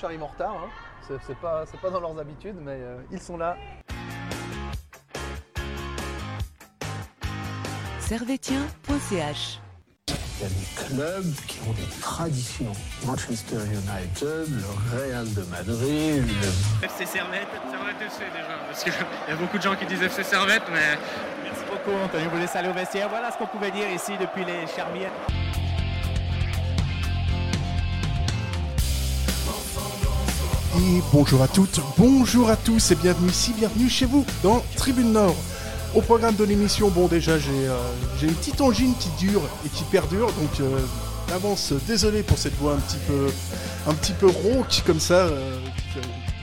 [0.00, 1.18] J'arrive en retard, hein.
[1.26, 3.56] c'est pas, pas dans leurs habitudes, mais euh, ils sont là.
[7.98, 9.60] Servetien.ch
[10.08, 12.72] il y a des clubs qui ont des traditions.
[13.04, 16.86] Manchester United, le Real de Madrid, le...
[16.86, 18.92] FC Servette, Servette FC déjà, parce qu'il
[19.28, 20.96] y a beaucoup de gens qui disent FC Servette, mais...
[21.44, 23.10] Merci beaucoup Antonio, vous laissez aller au vestiaire.
[23.10, 25.12] Voilà ce qu'on pouvait dire ici depuis les Charmières.
[31.12, 35.36] Bonjour à toutes, bonjour à tous et bienvenue ici, bienvenue chez vous dans Tribune Nord.
[35.94, 37.76] Au programme de l'émission, bon déjà j'ai euh,
[38.22, 40.78] une petite angine qui dure et qui perdure, donc euh,
[41.28, 43.26] d'avance désolé pour cette voix un petit peu
[43.88, 45.26] un petit peu rauque comme ça.
[45.26, 45.58] Euh,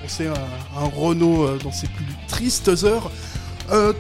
[0.08, 3.10] c'est un, un, Renault euh, dans ses plus tristes heures.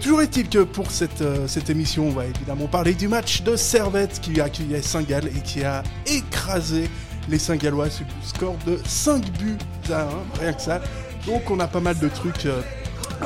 [0.02, 4.22] toujours est-il que pour cette, cette émission, on va évidemment parler du match de Servette
[4.22, 6.89] qui a accueilli Saint-Gall et qui a écrasé
[7.30, 9.58] les Saint-Gallois sur score de 5 buts
[9.91, 10.08] à 1,
[10.40, 10.81] rien que ça.
[11.26, 12.48] Donc on a pas mal de trucs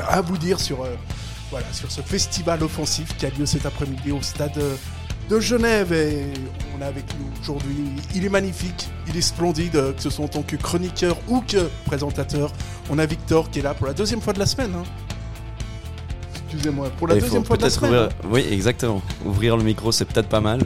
[0.08, 0.84] à vous dire sur,
[1.50, 4.58] voilà, sur ce festival offensif qui a lieu cet après-midi au stade
[5.28, 5.92] de Genève.
[5.92, 6.24] Et
[6.76, 7.76] on a avec nous aujourd'hui,
[8.14, 11.68] il est magnifique, il est splendide, que ce soit en tant que chroniqueur ou que
[11.86, 12.52] présentateur.
[12.90, 14.72] On a Victor qui est là pour la deuxième fois de la semaine.
[14.74, 14.84] Hein.
[16.52, 17.94] Excusez-moi, pour la deuxième fois de la semaine.
[17.94, 18.08] Hein.
[18.30, 19.00] Oui, exactement.
[19.24, 20.60] Ouvrir le micro, c'est peut-être pas mal.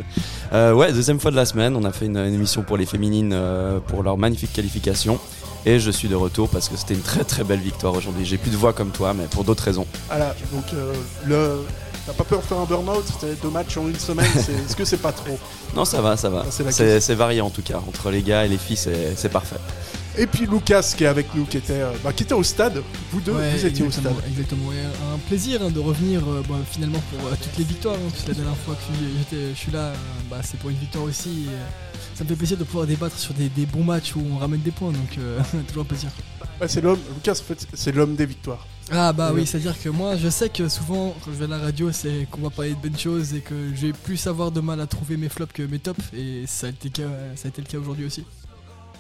[0.53, 1.77] Euh, ouais, deuxième fois de la semaine.
[1.77, 5.21] On a fait une, émission pour les féminines euh, pour leur magnifique qualification.
[5.65, 8.25] Et je suis de retour parce que c'était une très très belle victoire aujourd'hui.
[8.25, 9.87] J'ai plus de voix comme toi, mais pour d'autres raisons.
[10.09, 10.93] Voilà, donc euh,
[11.25, 11.61] le.
[12.07, 14.27] T'as pas peur de faire un burn-out C'était deux matchs en une semaine.
[14.37, 15.39] Est-ce que c'est pas trop
[15.75, 16.45] Non, ça va, ça va.
[16.51, 17.79] C'est varié en tout cas.
[17.87, 19.57] Entre les gars et les filles, c'est parfait.
[20.19, 22.83] Et puis Lucas qui est avec nous, qui était, euh, bah, qui était au stade.
[23.13, 24.15] Vous deux, vous étiez au stade.
[24.27, 24.71] Exactement.
[24.71, 27.97] un plaisir hein, de revenir euh, bah, finalement pour toutes les victoires.
[27.97, 29.93] Hein, la dernière fois que je suis là,
[30.31, 31.49] bah, c'est pour une victoire aussi
[32.17, 34.71] ça me fait plaisir de pouvoir débattre sur des, bons matchs où on ramène des
[34.71, 36.09] points, donc euh, toujours un plaisir.
[36.67, 38.67] c'est l'homme, Lucas, en fait, c'est l'homme des victoires.
[38.91, 41.59] Ah bah oui, c'est-à-dire que moi, je sais que souvent, quand je vais à la
[41.59, 44.61] radio, c'est qu'on va parler de bonnes choses et que je vais plus avoir de
[44.61, 47.03] mal à trouver mes flops que mes tops, et ça a été,
[47.35, 48.25] ça a été le cas aujourd'hui aussi.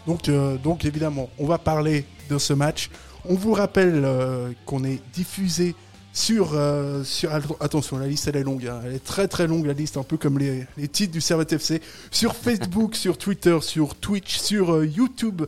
[0.06, 2.90] Donc, euh, donc évidemment, on va parler de ce match.
[3.24, 5.74] On vous rappelle euh, qu'on est diffusé
[6.12, 8.80] sur, euh, sur attention la liste elle est longue hein.
[8.86, 11.52] elle est très très longue la liste un peu comme les, les titres du Servette
[11.52, 15.42] FC sur Facebook sur Twitter sur Twitch sur YouTube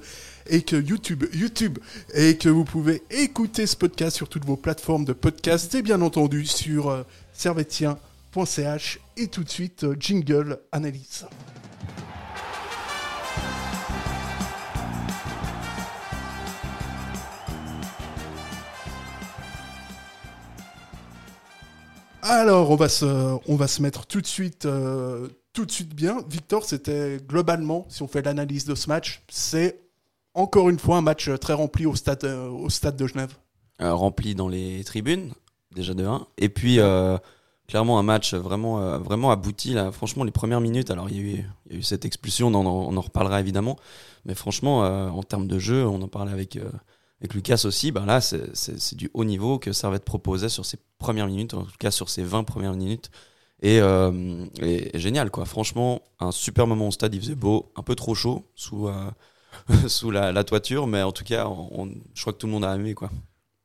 [0.48, 1.78] et que YouTube YouTube
[2.14, 6.00] et que vous pouvez écouter ce podcast sur toutes vos plateformes de podcast et bien
[6.02, 11.26] entendu sur euh, servetien.ch et tout de suite jingle analyse
[22.30, 23.06] Alors, on va se,
[23.46, 26.22] on va se mettre tout de suite, euh, tout de suite bien.
[26.28, 29.87] Victor, c'était globalement, si on fait l'analyse de ce match, c'est
[30.38, 33.34] encore une fois un match très rempli au stade, euh, au stade de Genève.
[33.80, 35.32] Euh, rempli dans les tribunes,
[35.74, 36.26] déjà de 1.
[36.38, 36.78] Et puis,
[37.68, 39.74] clairement, un match vraiment, vraiment abouti.
[39.74, 39.92] Là.
[39.92, 43.76] Franchement, les premières minutes, alors il y, a eu, cette expulsion, on en, reparlera évidemment.
[44.24, 46.58] Mais franchement, en termes de jeu, on en parlait avec
[47.20, 51.26] avec Lucas aussi, ben là, c'est du haut niveau que Servette proposait sur ses premières
[51.26, 53.10] minutes, en tout cas sur ses 20 premières minutes.
[53.60, 54.46] Et, euh,
[54.94, 55.44] génial, quoi.
[55.44, 59.10] Franchement, un super moment au stade, il faisait beau, un peu trop chaud sous, euh,
[59.88, 61.48] sous la, toiture, mais en tout cas,
[62.14, 63.10] je crois que tout le monde a aimé, quoi.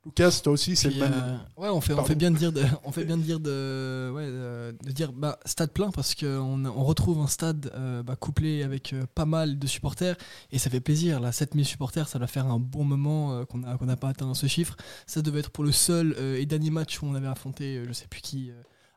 [0.06, 1.14] Lucas, toi aussi, c'est le même.
[1.14, 3.40] Euh, ouais, on fait, on fait bien de dire, de, on fait bien de dire
[3.40, 8.18] de, ouais, de, dire bah, stade plein parce qu'on on retrouve un stade euh, bah,
[8.18, 10.18] couplé avec euh, pas mal de supporters
[10.52, 11.22] et ça fait plaisir.
[11.22, 14.34] Là, 7000 supporters, ça va faire un bon moment qu'on n'a qu'on n'a pas atteint
[14.34, 14.76] ce chiffre.
[15.08, 18.08] Ça devait être pour le seul et dernier match où on avait affronté, je sais
[18.08, 18.52] plus qui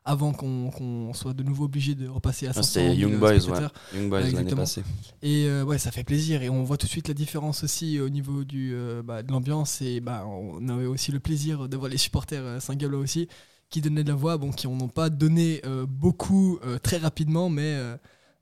[0.07, 3.67] avant qu'on soit de nouveau obligé de repasser à 500 C'était Young Boys, ouais.
[3.93, 4.81] Young Boys l'année passée.
[5.21, 6.41] Et euh, ouais, ça fait plaisir.
[6.43, 9.29] Et on voit tout de suite la différence aussi au niveau du, euh, bah, de
[9.29, 9.81] l'ambiance.
[9.81, 13.27] Et bah, on avait aussi le plaisir d'avoir les supporters euh, Saint-Gablois aussi,
[13.69, 17.77] qui donnaient de la voix, bon, qui n'en ont pas donné beaucoup très rapidement, mais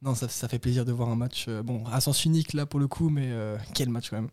[0.03, 2.79] non, ça, ça, fait plaisir de voir un match, bon, à sens unique là pour
[2.79, 3.31] le coup, mais
[3.73, 4.29] quel match quand même.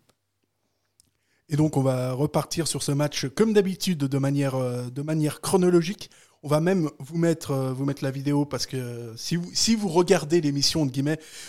[1.49, 4.55] Et donc on va repartir sur ce match comme d'habitude de manière,
[4.91, 6.11] de manière chronologique.
[6.45, 9.77] On va même vous mettre, euh, vous mettre la vidéo parce que si vous, si
[9.77, 10.91] vous regardez l'émission,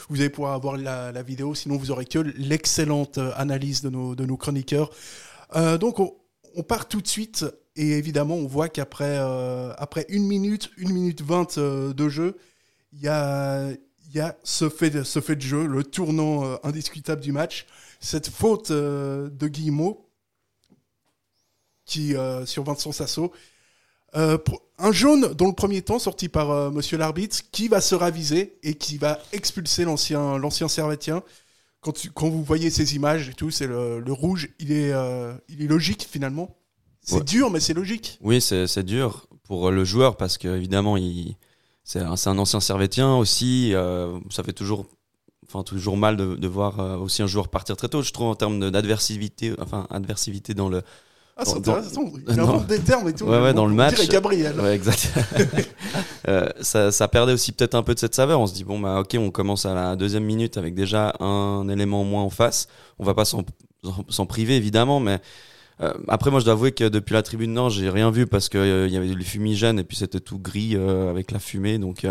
[0.07, 1.55] vous allez pouvoir avoir la, vidéo.
[1.55, 4.91] Sinon, vous aurez que l'excellente euh, analyse de nos, chroniqueurs.
[5.55, 7.43] Euh, donc, on, part tout de suite.
[7.75, 9.17] Et évidemment, on voit qu'après
[9.79, 12.37] après une minute, une minute vingt de jeu,
[12.91, 13.73] il y a,
[14.43, 17.65] ce, fait, ce de jeu, le tournant indiscutable du match.
[17.99, 20.07] Cette faute de Guillemot
[21.83, 22.13] qui,
[22.45, 23.33] sur Vincent Sasso
[24.15, 24.37] euh,
[24.77, 28.57] un jaune dans le premier temps sorti par euh, Monsieur l'arbitre qui va se raviser
[28.63, 31.23] et qui va expulser l'ancien l'ancien Servetien
[31.81, 34.93] quand, tu- quand vous voyez ces images et tout, c'est le, le rouge, il est,
[34.93, 36.55] euh, il est logique finalement.
[37.01, 37.23] C'est Ouais.
[37.23, 38.17] dur, mais c'est logique.
[38.21, 41.35] Oui, c'est dur pour le joueur parce que évidemment, il
[41.83, 43.73] c'est un, un ancien Servetien aussi.
[44.29, 44.85] ça fait toujours,
[45.45, 48.01] enfin toujours mal de, de voir aussi un joueur partir très tôt.
[48.01, 50.81] Je trouve en termes d'adversivité, enfin adversivité dans le.
[51.35, 52.11] Ah, c'est Dans- intéressant.
[52.27, 53.25] Il invente des termes et tout.
[53.25, 54.07] Ouais, ouais, dans le match.
[54.07, 54.59] Gabriel.
[54.59, 55.11] Ouais, exact.
[56.29, 58.39] Euh, ça, ça perdait aussi peut-être un peu de cette saveur.
[58.39, 61.67] On se dit bon bah ok, on commence à la deuxième minute avec déjà un
[61.67, 62.67] élément en moins en face.
[62.97, 65.19] On va pas s'en priver évidemment, mais
[65.81, 68.47] euh, après moi je dois avouer que depuis la tribune nord j'ai rien vu parce
[68.47, 72.07] que euh, y avait les fumigènes et puis c'était tout gris avec la fumée donc.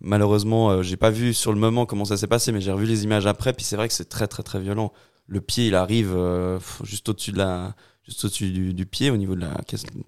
[0.00, 3.02] Malheureusement, j'ai pas vu sur le moment comment ça s'est passé, mais j'ai revu les
[3.02, 3.52] images après.
[3.52, 4.92] Puis c'est vrai que c'est très très très violent.
[5.26, 6.16] Le pied, il arrive
[6.84, 7.74] juste au-dessus de la,
[8.08, 9.54] juste au-dessus du, pied, au niveau de la,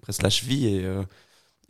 [0.01, 1.03] presque la cheville, et euh,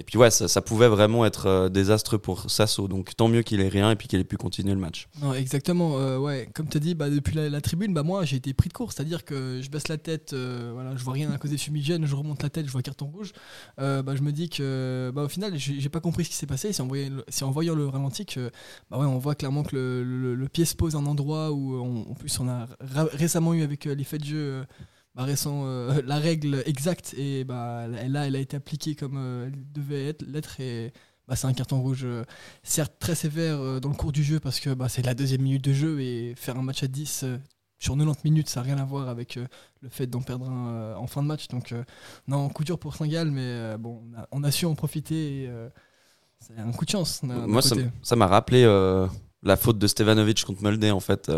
[0.01, 2.87] et puis ouais, ça, pouvait vraiment être euh, désastreux pour Sasso.
[2.87, 5.07] Donc tant mieux qu'il ait rien et puis qu'il ait pu continuer le match.
[5.35, 5.99] Exactement.
[5.99, 8.69] euh, ouais, comme tu as dit, bah, depuis la, tribune, bah, moi j'ai été pris
[8.69, 8.91] de court.
[8.91, 12.07] C'est-à-dire que je baisse la tête, euh, voilà, je vois rien à cause des fumigènes,
[12.07, 13.31] je remonte la tête, je vois carton rouge.
[13.77, 16.73] Bah, je me dis que bah, au final, j'ai pas compris ce qui s'est passé.
[16.73, 18.49] C'est en, en voyant le ralenti que
[18.89, 22.09] bah, ouais, on voit clairement que le, pied se pose à un endroit où, on-
[22.09, 22.65] en plus, on a
[23.13, 24.65] récemment eu avec faits de jeu.
[25.15, 29.47] Bah, récent, euh, la règle exacte et bah, là elle a été appliquée comme euh,
[29.47, 30.93] elle devait être l'être et
[31.27, 32.23] bah, c'est un carton rouge euh,
[32.63, 35.63] certes très sévère dans le cours du jeu parce que bah, c'est la deuxième minute
[35.63, 37.37] de jeu et faire un match à 10 euh,
[37.77, 39.35] sur 90 minutes ça n'a rien à voir avec
[39.81, 41.47] le fait d'en perdre un en fin de match.
[41.47, 41.73] Donc
[42.27, 45.49] non coup dur pour Saint-Gall mais bon on a, on a su en profiter et
[46.39, 48.65] c'est un coup de chance Moi, ça m'a rappelé
[49.41, 51.31] la faute de Stevanovic contre Molde en fait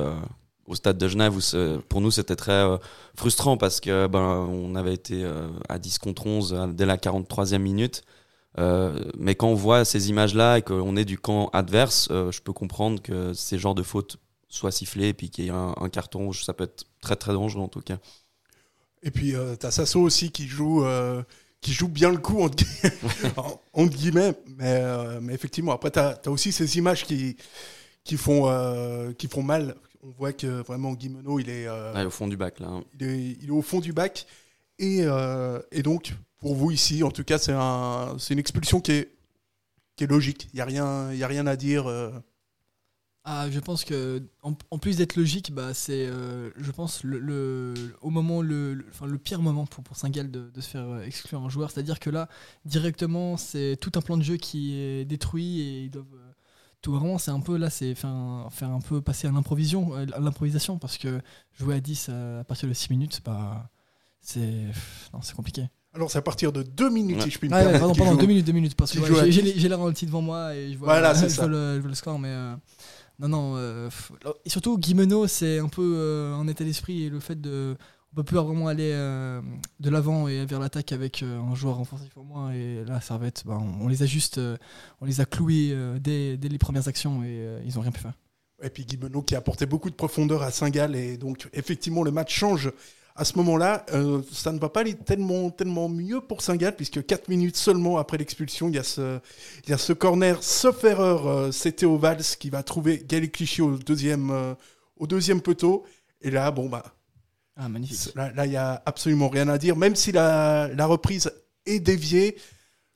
[0.68, 1.42] au stade de Genève où
[1.89, 2.77] pour nous c'était très euh,
[3.15, 6.98] frustrant parce que ben on avait été euh, à 10 contre 11 euh, dès la
[6.98, 8.04] 43e minute.
[8.60, 12.54] Euh, mais quand on voit ces images-là et qu'on est du camp adverse, je peux
[12.54, 14.18] comprendre que ces genres de fautes
[14.48, 16.44] soient sifflés et puis qu'il y ait un, un carton rouge.
[16.45, 17.98] Ça peut être très très dangereux en tout cas.
[19.01, 20.86] Et puis, euh, t'as Sasso aussi qui joue,
[21.62, 22.68] qui joue bien le coup, entre, gui-
[23.38, 24.33] en- entre guillemets.
[24.57, 24.81] Mais,
[25.21, 27.36] mais effectivement, après, t'as as aussi ces images qui,
[28.04, 29.75] qui, font, qui font mal.
[30.06, 32.68] On voit que vraiment Guimeno, il est, euh, Ouais, au fond du bac là.
[32.68, 32.84] hein.
[33.00, 34.26] il est, il est au fond du bac.
[34.80, 38.82] Et, euh, et donc, pour vous ici, en tout cas, c'est un, c'est une expulsion
[38.82, 39.12] qui est,
[39.96, 40.50] qui est logique.
[40.54, 41.88] Il n'y a, rien- il y a rien à dire.
[41.88, 42.12] euh.
[43.26, 47.20] Ah, je pense que en, en plus d'être logique, bah, c'est, euh, je pense, le,
[47.20, 50.68] le- au moment, le, le- enfin, le pire moment pour, pour Saint-Gall de, de se
[50.70, 51.72] faire exclure un joueur.
[51.72, 52.28] C'est-à-dire que là,
[52.66, 56.06] directement, c'est tout un plan de jeu qui est détruit et ils doivent.
[56.83, 59.31] Euh, tout vraiment, c'est un peu là, c'est faire un, faire un peu passer à
[59.31, 61.21] l'improvisation, à l'improvisation, parce que
[61.59, 63.69] jouer à 10 à, à partir de 6 minutes, bah,
[64.21, 64.65] c'est,
[65.13, 65.68] non, c'est compliqué.
[65.95, 67.24] Alors, c'est à partir de deux minutes, Ouais.
[67.24, 67.80] si je puis me Ah ouais, permettre.
[67.81, 68.21] pardon, qu'il pardon, joue.
[68.21, 69.53] deux minutes, deux minutes, parce que ouais, j'ai- j'ai 10.
[69.53, 71.89] les- j'ai la ralenti devant moi et je vois, Voilà, je vois le, je vois
[71.89, 72.56] le score, mais euh,
[73.19, 73.53] non, non.
[73.57, 73.89] euh,
[74.44, 77.77] et surtout, Guimeno, c'est un peu euh, un état d'esprit et le fait de.
[78.13, 79.42] On peut plus vraiment aller euh,
[79.80, 82.51] de l'avant et vers l'attaque avec euh, un joueur offensif au moins.
[82.51, 84.38] Et là, Servette, bah, on, on les a juste.
[84.38, 84.56] euh,
[85.01, 88.13] on les a cloués dès, dès les premières actions et ils ont rien pu faire.
[88.62, 90.95] Et puis Guimeno qui a apporté beaucoup de profondeur à Saint-Gall.
[90.95, 92.71] Et donc, effectivement, le match change
[93.15, 93.83] à ce moment-là.
[94.31, 98.19] Ça ne va pas aller tellement, tellement mieux pour Saint-Gall, puisque 4 minutes seulement après
[98.19, 99.19] l'expulsion, il y a ce,
[99.63, 103.63] il y a ce corner, sauf erreur, c'est Théo Valls qui va trouver Gaël Clichy
[103.63, 104.56] au deuxième,
[104.98, 105.83] au deuxième poteau.
[106.21, 106.83] Et là, bon, bah,
[107.56, 108.16] Ah, magnifique.
[108.16, 109.76] là, il y a absolument rien à dire.
[109.76, 111.31] Même si la, la reprise
[111.66, 112.38] est déviée,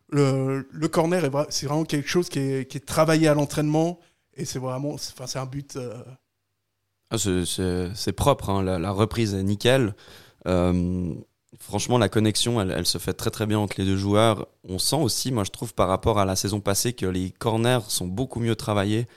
[0.09, 3.99] le, le corner, c'est vraiment quelque chose qui est, qui est travaillé à l'entraînement.
[4.35, 5.75] Et c'est vraiment, enfin, c'est un but.
[5.75, 5.93] euh,
[7.09, 9.95] Ah, c'est- propre, hein, la, la reprise est nickel.
[10.47, 11.13] Euh,
[11.59, 14.47] franchement, la connexion, elle, elle se fait très très bien entre les deux joueurs.
[14.67, 17.79] On sent aussi, moi je trouve, par rapport à la saison passée, que les corners
[17.87, 19.07] sont beaucoup mieux travaillés.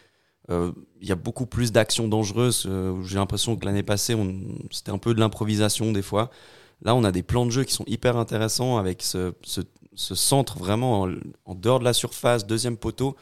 [0.50, 2.64] Euh, Il y a beaucoup plus d'actions dangereuses.
[2.68, 4.16] euh, J'ai l'impression que l'année passée,
[4.70, 6.30] c'était un peu de l'improvisation des fois.
[6.82, 9.60] Là, on a des plans de jeu qui sont hyper intéressants avec ce, ce-
[9.94, 11.10] ce centre vraiment en,
[11.44, 13.16] en dehors de la surface, deuxième poteau.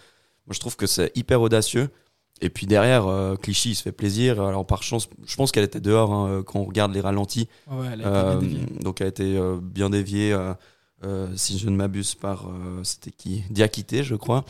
[0.46, 1.90] Moi, je trouve que c'est hyper audacieux.
[2.40, 4.40] Et puis derrière, euh, Clichy, il se fait plaisir.
[4.40, 7.48] Alors par chance, je pense qu'elle était dehors hein, quand on regarde les ralentis.
[7.68, 8.40] Ouais, elle a été Euh,
[8.82, 10.32] donc elle a été euh, bien déviée,
[11.04, 13.44] euh, si je ne m'abuse, par euh, c'était qui?
[13.50, 14.44] Diakité, je crois.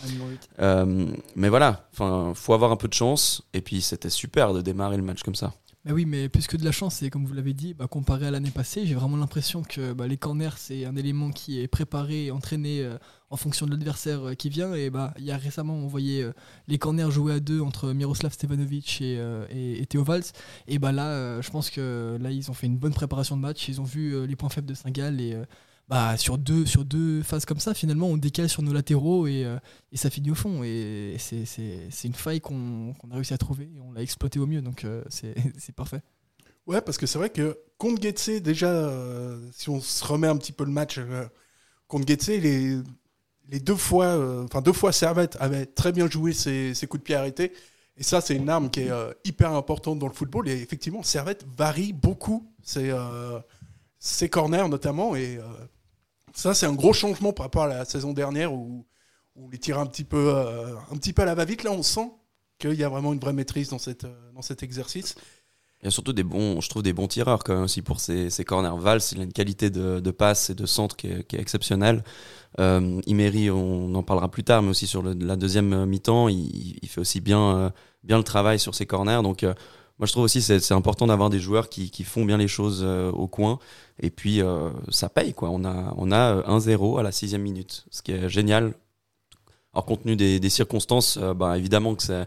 [0.60, 3.42] Euh, mais voilà, enfin, faut avoir un peu de chance.
[3.52, 5.52] Et puis c'était super de démarrer le match comme ça.
[5.84, 8.26] Bah oui, mais plus que de la chance, et comme vous l'avez dit, bah, comparé
[8.26, 11.68] à l'année passée, j'ai vraiment l'impression que bah, les corners, c'est un élément qui est
[11.68, 12.86] préparé et entraîné
[13.30, 14.74] en fonction de l'adversaire qui vient.
[14.74, 16.26] Et bah, il y a récemment, on voyait
[16.66, 20.24] les corners jouer à deux entre Miroslav Stevanovic et, et, et Théo Valls.
[20.66, 23.68] Et bah là, je pense que là, ils ont fait une bonne préparation de match.
[23.68, 25.36] Ils ont vu les points faibles de Saint-Gall et
[25.88, 29.44] bah, sur, deux, sur deux phases comme ça, finalement, on décale sur nos latéraux et,
[29.44, 29.58] euh,
[29.90, 30.62] et ça finit au fond.
[30.62, 34.60] Et c'est- une faille qu'on a réussi à trouver et on l'a exploité au mieux.
[34.60, 36.02] Donc euh, c'est parfait.
[36.66, 40.36] Ouais, parce que c'est vrai que contre Getse, déjà, euh, si on se remet un
[40.36, 41.00] petit peu le match
[41.86, 42.76] contre Getse, les,
[43.48, 47.04] les deux fois, enfin deux fois Servette avait très bien joué ses, ses coups de
[47.04, 47.52] pied arrêtés.
[47.96, 48.90] Et ça, c'est une arme qui est
[49.24, 50.48] hyper importante dans le football.
[50.48, 52.92] Et effectivement, Servette varie beaucoup ses,
[53.98, 55.16] ses corners notamment.
[55.16, 55.38] Et
[56.38, 58.86] ça, c'est un gros changement par rapport à la saison dernière où,
[59.40, 61.62] on les tirait un petit peu, euh, un petit peu à la va-vite.
[61.62, 62.10] Là, on sent
[62.58, 65.14] qu'il y a vraiment une vraie maîtrise dans, cette, euh, dans cet exercice.
[65.80, 68.30] Il y a surtout des bons, je trouve des bons tireurs quand aussi pour ses,
[68.30, 68.80] ses corners.
[68.80, 71.40] Valls, il a une qualité de, de passe et de centre qui est, qui est
[71.40, 72.02] exceptionnelle.
[72.58, 73.00] Euh,
[73.52, 77.56] on en parlera plus tard, mais aussi sur la deuxième mi-temps, il, fait aussi bien,
[77.56, 77.70] euh,
[78.02, 79.22] bien le travail sur ses corners.
[79.22, 79.46] Donc,
[79.98, 82.48] moi, je trouve aussi c'est c'est important d'avoir des joueurs qui, qui font bien les
[82.48, 83.58] choses euh, au coin.
[84.00, 85.50] Et puis, euh, ça paye quoi.
[85.50, 88.74] On a, on a euh, 1-0 à la sixième minute, ce qui est génial.
[89.74, 92.26] Alors, compte tenu des, circonstances, euh, bah, évidemment que c'est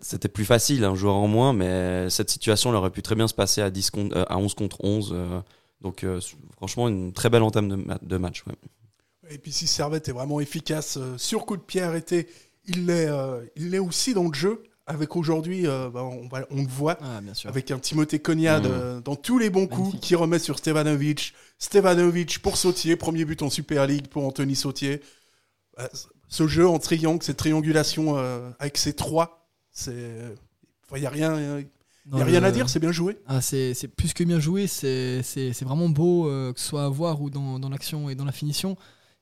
[0.00, 3.28] C'était plus facile, un joueur en moins, mais cette situation elle aurait pu très bien
[3.28, 5.10] se passer à, 10 contre- euh, à 11 contre 11.
[5.14, 5.40] euh,
[5.82, 6.20] donc, euh,
[6.56, 8.42] franchement, une très belle entame de, ma- de match.
[9.30, 12.28] Et puis si Servette est vraiment efficace euh, sur coup de pied arrêté,
[12.66, 14.62] il euh, il l'est aussi dans le jeu.
[14.88, 17.50] Avec aujourd'hui, euh, bah, on, va- on le voit, Ah, bien sûr.
[17.50, 18.62] avec un Timothée Cogna Mmh.
[18.62, 20.00] de- dans tous les bons coups Magnifique.
[20.00, 21.34] qui remet sur Stevanovic.
[21.58, 25.00] Stevanovic pour Sautier, premier but en Super League pour Anthony Sautier.
[25.80, 25.88] Euh,
[26.28, 29.92] ce jeu en triangle, cette triangulation euh, avec ces trois, c'est,
[30.94, 31.66] il n'y a rien, y
[32.06, 33.18] Dans a rien le- à dire, c'est bien joué.
[33.26, 35.20] Ah, c'est plus que bien joué, c'est
[35.62, 38.32] vraiment beau, euh, que ce soit à voir ou dans, dans l'action et dans la
[38.32, 38.76] finition.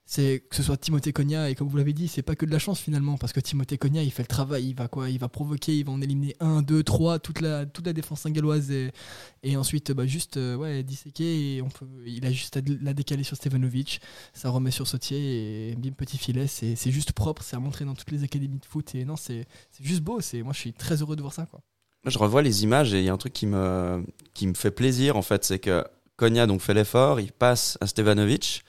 [0.07, 2.51] C'est que ce soit Timothée Cogna et comme vous l'avez dit, c'est pas que de
[2.51, 5.17] la chance finalement parce que Timothée Cogna il fait le travail, il va quoi, il
[5.17, 8.71] va provoquer, il va en éliminer 1, 2, 3, toute la, toute la défense galloise
[8.71, 12.93] et, ensuite bah, juste euh, ouais, disséquer et on peut, il a juste à la
[12.93, 13.99] décaler sur Stevanovic,
[14.33, 17.83] ça remet sur Sautier et bim petit filet, c'est c'est juste propre, c'est à montrer
[17.85, 20.59] dans toutes les académies de foot et non c'est c'est juste beau, c'est moi je
[20.59, 21.61] suis très heureux de voir ça quoi.
[22.05, 24.69] Je revois les images et il y a un truc qui me, qui me fait
[24.69, 25.83] plaisir, en fait, c'est que
[26.17, 28.63] Konya donc, fait l'effort, il passe à Stevanovic.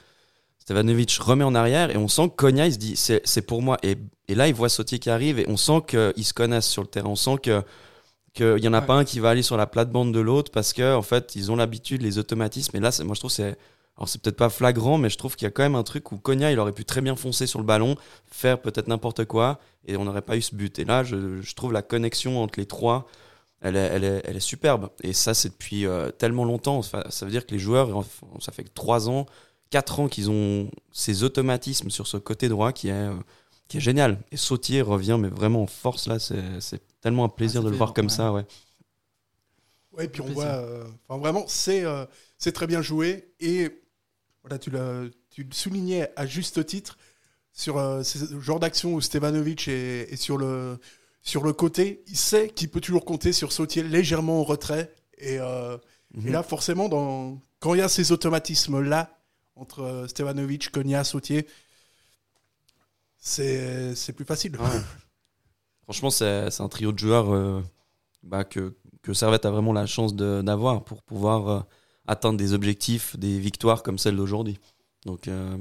[0.67, 3.79] Stevanovic remet en arrière et on sent que Konya, il se dit, c'est pour moi.
[3.85, 3.97] Et,
[4.27, 6.89] et là, il voit Sautier qui arrive et on sent qu'ils se connaissent sur le
[6.89, 7.09] terrain.
[7.09, 7.63] On sent que
[8.35, 8.87] qu'il y en a Ouais.
[8.87, 11.53] pas un qui va aller sur la plate-bande de l'autre parce que en fait, ils
[11.53, 12.77] ont l'habitude, les automatismes.
[12.77, 13.57] Et là, moi, je trouve que c'est.
[13.97, 16.11] Alors, c'est peut-être pas flagrant, mais je trouve qu'il y a quand même un truc
[16.11, 17.97] où Konya, il aurait pu très bien foncer sur le ballon,
[18.31, 20.79] faire peut-être n'importe quoi, et on n'aurait pas eu ce but.
[20.81, 23.07] Et là, je, je trouve la connexion entre les trois,
[23.63, 24.91] elle est, elle est, elle est superbe.
[25.03, 26.77] Et ça, c'est depuis euh, tellement longtemps.
[26.77, 27.89] Enfin, ça veut dire que les joueurs,
[28.41, 29.25] ça fait que 3 ans,
[29.71, 33.15] 4 ans qu'ils ont ces automatismes sur ce côté droit qui est, euh,
[33.69, 34.19] qui est génial.
[34.33, 36.19] Et Sautier revient, mais vraiment en force là.
[36.19, 38.13] C'est c'est tellement un plaisir Ah, de le voir comme ouais.
[38.13, 38.33] ça.
[38.33, 38.47] Ouais.
[39.93, 40.43] Ouais, puis on Plaisir.
[40.43, 42.05] voit, euh, enfin vraiment, c'est euh,
[42.39, 43.71] c'est très bien joué et
[44.43, 45.11] voilà, tu le
[45.53, 46.99] soulignais à juste titre
[47.53, 50.79] sur euh, ce genre d'action où Stevanovic est, est sur le
[51.23, 55.39] sur le côté, il sait qu'il peut toujours compter sur Sautier légèrement en retrait et,
[55.41, 55.77] euh,
[56.15, 56.29] Mhm.
[56.29, 59.16] et là forcément dans quand il y a ces automatismes là
[59.57, 61.47] entre euh, Stevanovic, Konya, Sautier,
[63.19, 64.57] c'est plus facile.
[64.57, 64.67] Ouais.
[65.85, 67.63] Franchement, c'est un trio de joueurs euh,
[68.23, 71.61] bah, que, que Servette a vraiment la chance d'avoir pour pouvoir euh,
[72.07, 74.59] atteindre des objectifs, des victoires comme celle d'aujourd'hui.
[75.05, 75.57] Donc, euh,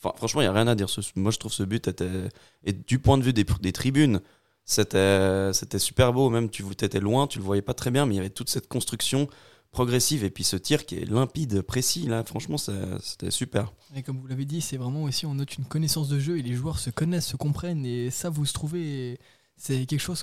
[0.00, 0.88] franchement, il n'y a rien à dire.
[0.88, 2.28] Ce- moi, je trouve ce but était.
[2.64, 4.20] Et du point de vue des, des tribunes,
[4.64, 6.30] c'était c'était super beau.
[6.30, 8.50] Même, tu étais loin, tu le voyais pas très bien, mais il y avait toute
[8.50, 9.28] cette construction
[9.70, 12.06] progressive et puis ce tir qui est limpide, précis.
[12.06, 13.72] Là, franchement, c'était super.
[13.94, 16.42] Et comme vous l'avez dit, c'est vraiment aussi, on note une connaissance de jeu et
[16.42, 19.18] les joueurs se connaissent, se comprennent et ça, vous se trouvez,
[19.56, 20.22] c'est quelque chose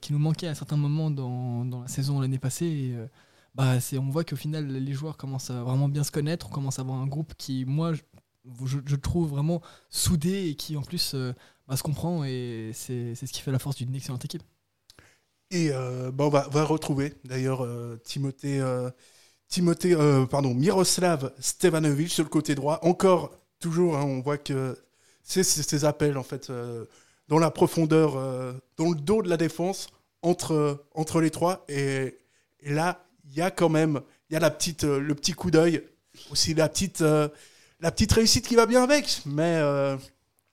[0.00, 2.66] qui nous manquait à certains moments dans, dans la saison l'année passée.
[2.66, 3.06] Et, euh,
[3.54, 6.78] bah, on voit qu'au final, les joueurs commencent à vraiment bien se connaître, on commence
[6.78, 9.60] à avoir un groupe qui, moi, je, trouve vraiment
[9.90, 11.32] soudé et qui en plus euh,
[11.68, 14.42] bah, se comprend et c'est ce qui fait la force d'une excellente équipe.
[15.52, 18.90] Et euh, bah, on va, va retrouver d'ailleurs euh, Timothée, euh,
[19.48, 19.94] Timothée
[20.30, 22.80] pardon, Miroslav Stevanovic sur le côté droit.
[22.82, 24.76] Encore, toujours, hein, on voit que
[25.22, 26.50] c'est ces appels en fait
[27.28, 28.14] dans la profondeur,
[28.78, 29.88] dans le dos de la défense
[30.22, 31.64] entre, entre les trois.
[31.68, 32.18] Et,
[32.64, 35.82] là, il y a quand même y a la petite, le petit coup d'œil,
[36.30, 39.20] aussi la petite, la petite réussite qui va bien avec.
[39.26, 39.60] Mais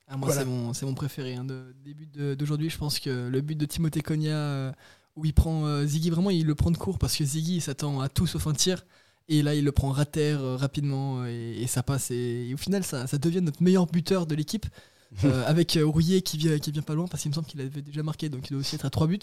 [0.10, 0.42] Ah, moi, Voilà.
[0.42, 1.36] c'est mon, c'est mon préféré.
[1.36, 1.74] Hein, de,
[2.14, 4.72] de- d'aujourd'hui, je pense que le but de Timothée Cogna, euh,
[5.16, 8.02] où il prend euh, Ziggy, vraiment, il le prend de court parce que Ziggy s'attend
[8.02, 8.86] à tout sauf un tir.
[9.28, 12.10] Et là, il le prend terre euh, rapidement euh, et, et ça passe.
[12.10, 14.66] Et, et au final, ça, ça devient notre meilleur buteur de l'équipe.
[15.48, 18.04] avec Rouillet qui vient, qui vient pas loin parce qu'il me semble qu'il avait déjà
[18.04, 19.18] marqué, donc il doit aussi être à 3 buts.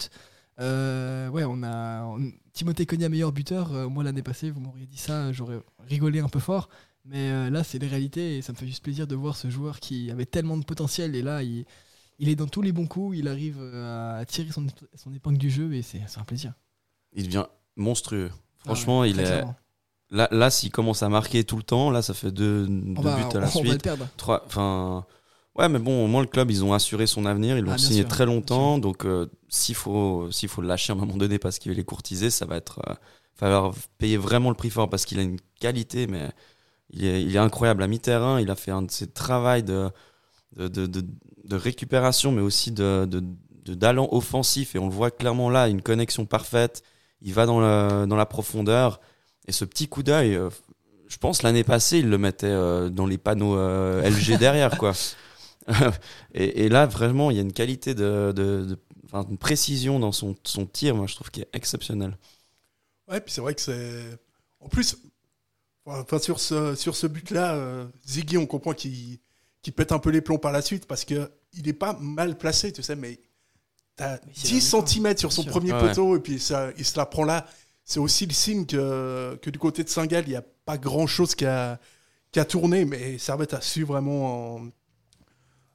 [0.59, 3.71] Euh, ouais, on a on- Timothée Cogna meilleur buteur.
[3.73, 6.67] Euh, moi, l'année passée, vous m'auriez dit ça, j'aurais rigolé un peu fort.
[7.07, 9.49] Mais euh, là, c'est les réalités et ça me fait juste plaisir de voir ce
[9.49, 11.65] joueur qui avait tellement de potentiel et là, il,
[12.19, 15.37] il est dans tous les bons coups, il arrive euh, à tirer son, son épingle
[15.37, 16.53] du jeu et c'est un plaisir.
[17.13, 17.45] Il devient
[17.75, 18.31] monstrueux.
[18.59, 19.43] Franchement, Ah ouais, il est.
[20.09, 23.15] Là, là s'il commence à marquer tout le temps, là, ça fait deux, deux va,
[23.17, 23.83] buts à la on- on va le suite.
[23.83, 24.07] perdre.
[24.17, 25.05] Trois, enfin,
[25.55, 27.77] ouais, mais bon, au moins le club, ils ont assuré son avenir, ils l'ont Ah,
[27.77, 28.77] signé sûr, très longtemps.
[28.77, 31.83] Donc, euh, s'il faut, s'il faut le lâcher à un moment donné parce qu'il est
[31.83, 32.93] courtisé, ça va être, euh,
[33.35, 36.29] falloir payer vraiment le prix fort parce qu'il a une qualité, mais
[36.91, 38.39] il est, il est incroyable à mi-terrain.
[38.41, 39.89] Il a fait un de ses travaux de,
[40.55, 41.05] de, de, de,
[41.45, 43.23] de récupération, mais aussi de, de,
[43.65, 44.75] de d'allant offensif.
[44.75, 46.83] Et on le voit clairement là, une connexion parfaite.
[47.21, 48.99] Il va dans, le, dans la profondeur.
[49.47, 50.49] Et ce petit coup d'œil, euh,
[51.07, 54.93] je pense l'année passée, il le mettait euh, dans les panneaux euh, LG derrière, quoi.
[56.33, 59.99] et, et là, vraiment, il y a une qualité de, de, de- enfin, une précision
[59.99, 62.17] dans son, son tir, moi, je trouve qu'il est exceptionnel.
[63.07, 64.19] Ouais, puis c'est vrai que c'est.
[64.59, 64.97] En plus,
[65.87, 69.19] enfin, sur ce, sur ce but-là, euh, Ziggy, on comprend qu'il
[69.61, 72.37] qu'il pète un peu les plombs par la suite parce que il est pas mal
[72.37, 73.19] placé, tu sais, mais
[73.95, 75.89] t'as Mais c'est 10 un effort, cm sur son premier Ah ouais.
[75.89, 77.47] poteau et puis ça, il se la prend là.
[77.83, 81.35] C'est aussi le signe que, que du côté de Saint-Gall, il n'y a pas grand-chose
[81.35, 81.79] qui a,
[82.31, 84.67] qui a tourné, mais Servette a su vraiment en,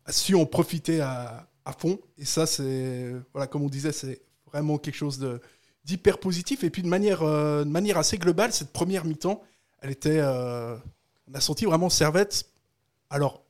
[0.07, 1.99] a su en profiter à, à fond.
[2.19, 5.40] Et ça, c'est, voilà, comme on disait, c'est vraiment quelque chose de,
[5.85, 6.64] d'hyper positif.
[6.64, 9.42] Et puis de manière, euh, de manière assez globale, cette première mi-temps,
[9.83, 10.19] elle était.
[10.21, 10.77] euh,
[11.29, 12.47] on a senti vraiment Servette.
[13.11, 13.45] Alors,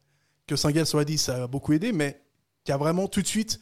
[0.47, 2.21] que Saint-Gall soit dit, ça a beaucoup aidé, mais
[2.65, 3.61] qui a vraiment tout de suite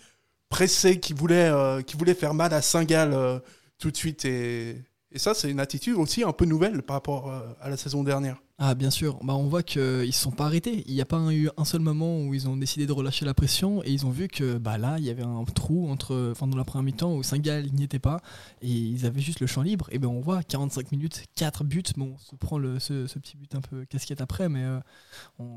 [0.48, 3.38] pressé, qui voulait, euh, qui voulait faire mal à Saint-Gall euh,
[3.78, 4.24] tout de suite.
[4.24, 4.76] Et,
[5.12, 8.02] et ça, c'est une attitude aussi un peu nouvelle par rapport euh, à la saison
[8.02, 8.42] dernière.
[8.62, 10.84] Ah bien sûr, bah, on voit qu'ils ne se sont pas arrêtés.
[10.86, 13.32] Il n'y a pas eu un seul moment où ils ont décidé de relâcher la
[13.32, 16.46] pression et ils ont vu que bah, là, il y avait un trou entre, enfin,
[16.46, 18.20] dans la première mi-temps où Saint-Gall n'y était pas
[18.60, 19.88] et ils avaient juste le champ libre.
[19.92, 21.82] Et ben on voit 45 minutes, 4 buts.
[21.96, 24.78] Bon, on se prend ce, petit but un peu casquette après, mais euh,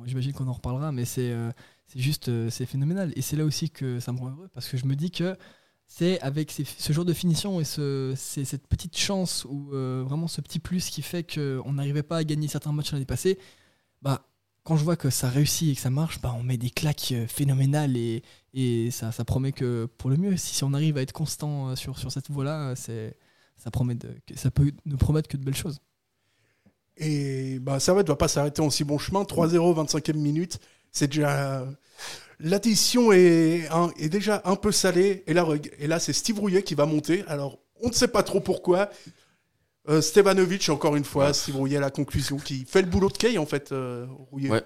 [0.05, 0.93] j'imagine qu'on en reparlera.
[0.93, 1.51] Mais c'est euh,
[1.93, 3.11] juste, euh, c'est phénoménal.
[3.17, 5.35] Et c'est là aussi que ça me rend heureux parce que je me dis que
[5.95, 10.57] c'est avec ce genre de finition et cette petite chance ou euh, vraiment ce petit
[10.57, 13.37] plus qui fait qu'on n'arrivait pas à gagner certains matchs l'année passée,
[14.01, 14.25] bah,
[14.63, 17.11] quand je vois que ça réussit et que ça marche, bah, on met des claques
[17.11, 21.69] euh, phénoménales et, ça, promet que pour le mieux, si, on arrive à être constant
[21.69, 22.91] euh, sur, cette voie-là, ça,
[23.57, 25.79] ça peut nous promettre que de belles choses.
[26.97, 29.21] Et bah, Servette ne va pas s'arrêter en si bon chemin.
[29.21, 30.59] 3-0, 25e minute.
[30.91, 31.67] C'est déjà.
[32.43, 33.69] L'addition est,
[34.09, 35.23] déjà un peu salée.
[35.27, 37.23] Et là, reg- et là c'est Steve Rouillet qui va monter.
[37.27, 38.89] Alors, on ne sait pas trop pourquoi.
[39.87, 43.17] Euh, Stevanovic, encore une fois, Steve Rouillet à la conclusion, qui fait le boulot de
[43.17, 44.49] Kay, en fait, euh, Rouillet.
[44.49, 44.61] Ouais.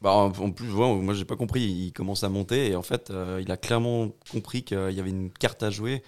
[0.00, 1.62] Bah, en plus, ouais, moi j'ai pas compris.
[1.62, 5.10] Il commence à monter et en fait, euh, il a clairement compris qu'il y avait
[5.10, 6.02] une carte à jouer.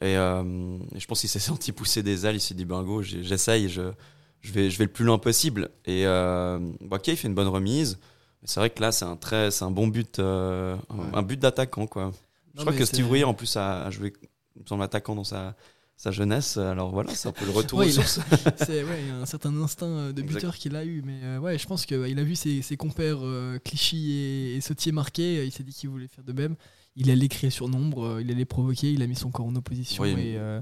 [0.00, 2.36] Et, euh, je pense qu'il s'est senti pousser des ailes.
[2.36, 3.92] Il s'est dit, bingo, j'essaye, je,
[4.40, 5.70] je, vais, je vais le plus loin possible.
[5.84, 7.98] Et euh, bah, Kay fait une bonne remise.
[8.44, 11.22] Mais C'est vrai que là, c'est un, très, c'est un bon but, euh, un- un
[11.22, 11.86] but d'attaquant.
[11.86, 12.12] quoi.
[12.54, 14.12] Je crois que Steve Rouillet, en plus, a, a joué,
[14.54, 15.56] il me semble, attaquant dans sa,
[15.96, 16.56] sa jeunesse.
[16.58, 18.20] Alors voilà, c'est un peu le retour Ouais, aux sources.
[18.58, 20.34] C'est ouais, il y a un certain instinct euh, de Exact.
[20.36, 23.18] buteur qu'il a eu, mais euh, ouais, je pense qu'il a vu ses, ses compères
[23.22, 26.54] euh, Clichy et, et Sautier marquer, il s'est dit qu'il voulait faire de même.
[26.96, 30.02] Il allait créer sur nombre, il allait provoquer, il a mis son corps en opposition
[30.04, 30.60] Oui, et, mais- euh,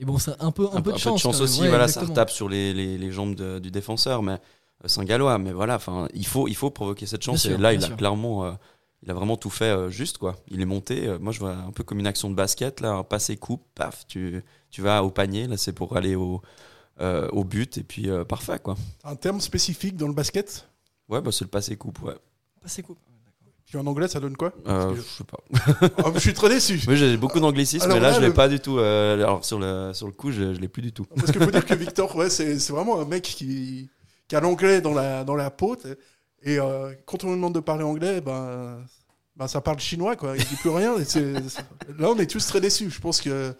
[0.00, 1.22] et bon, c'est un peu un, peu de chance.
[1.22, 1.42] quand même.
[1.42, 4.38] aussi, Ouais, voilà, ça retape sur les, les, les jambes de- du défenseur, mais
[4.84, 5.38] euh, c'est un gallois.
[5.38, 7.42] Mais voilà, enfin, il faut, il faut provoquer cette chance.
[7.42, 8.52] Bien et sûr, là, il a clairement, euh,
[9.02, 10.36] il a vraiment tout fait euh, juste, quoi.
[10.48, 11.06] Il est monté.
[11.06, 13.62] euh, moi, je vois un peu comme une action de basket, là, un passé coupe,
[13.74, 15.46] paf, tu, tu vas au panier.
[15.46, 16.42] Là, c'est pour aller au,
[17.00, 18.76] euh, au but et puis euh, parfait, quoi.
[19.04, 20.68] Un terme spécifique dans le basket?
[21.08, 22.14] Ouais, bah, c'est le passé coupe, ouais.
[22.66, 22.96] C'est cool.
[23.66, 24.52] Puis en anglais, ça donne quoi?
[24.66, 25.38] Euh, que- je sais pas.
[25.98, 26.80] Ah, Je suis très déçu.
[26.88, 28.78] Oui, j'ai beaucoup d'anglicisme, mais là, là, je l'ai le- pas du tout.
[28.78, 31.04] euh, alors, sur le, sur le coup, je, je l'ai plus du tout.
[31.16, 33.90] Parce qu'il faut dire que Victor, ouais, c'est c'est vraiment un mec qui,
[34.28, 35.76] qui a l'anglais dans la, dans la peau.
[36.42, 38.78] Et euh, quand on lui demande de parler anglais, ben,
[39.36, 40.36] ben ça parle chinois, quoi.
[40.36, 40.94] Il dit plus rien.
[40.98, 41.32] Et
[41.98, 42.90] là, on est tous très déçus.
[42.90, 43.52] Je pense que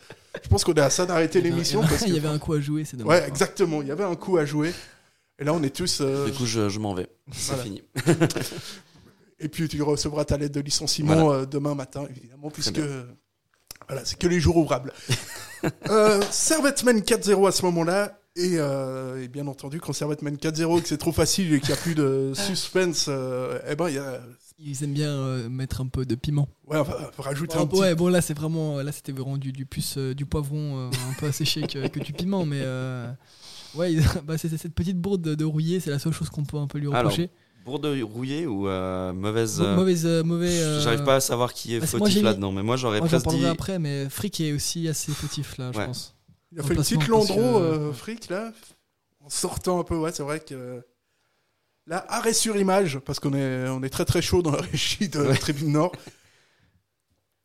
[0.42, 1.80] je pense qu'on est à ça d'arrêter l'émission.
[1.80, 3.20] parce il y que- avait un coup à jouer, c'est dommage.
[3.22, 3.82] Ouais, exactement.
[3.82, 4.72] Il y avait un coup à jouer.
[5.40, 5.98] Et là, on est tous.
[6.00, 7.08] euh, Du coup, je, je m'en vais.
[7.32, 7.62] C'est Voilà.
[7.64, 7.82] fini.
[9.40, 11.40] Et puis tu recevras ta lettre de licenciement Voilà.
[11.42, 12.80] euh, demain matin, évidemment, puisque
[13.86, 14.92] voilà, c'est que les jours ouvrables.
[15.88, 18.18] euh, Servette mène 4-0 à ce moment-là.
[18.40, 21.58] Et, euh, et bien entendu, quand Servette mène 4-0 et que c'est trop facile et
[21.60, 24.20] qu'il n'y a plus de suspense, euh, eh ben, il y a,
[24.60, 26.48] Ils aiment bien euh, mettre un peu de piment.
[26.68, 27.80] ouais, va rajouter Ouais, un petit.
[27.80, 31.14] ouais, bon là c'est vraiment là c'était vraiment du, du euh, du poivron euh, un
[31.18, 33.10] peu asséché que, que du piment, mais euh,
[33.74, 36.58] ouais, bah, c'est cette petite bourde de, de rouillé, c'est la seule chose qu'on peut
[36.58, 37.30] un peu lui Alors, reprocher.
[37.64, 39.58] Bourde rouillée ou euh, mauvaise.
[39.58, 40.60] Mau- euh, Mauvaise, euh, mauvais.
[40.60, 43.44] euh, J'arrive pas à savoir qui est fautif là-dedans, mais moi j'aurais presque dit.
[43.46, 45.86] après, mais Frick est aussi assez fautif là, je Ouais.
[45.86, 46.14] pense.
[46.52, 47.12] Il a fait une petite que-
[47.58, 48.52] euh, fric, là,
[49.20, 49.96] en sortant un peu.
[49.96, 50.82] Ouais, c'est vrai que.
[51.86, 55.08] Là, arrêt sur image, parce qu'on est, on est très très chaud dans la régie
[55.08, 55.36] de Ouais.
[55.36, 55.92] Tribune Nord.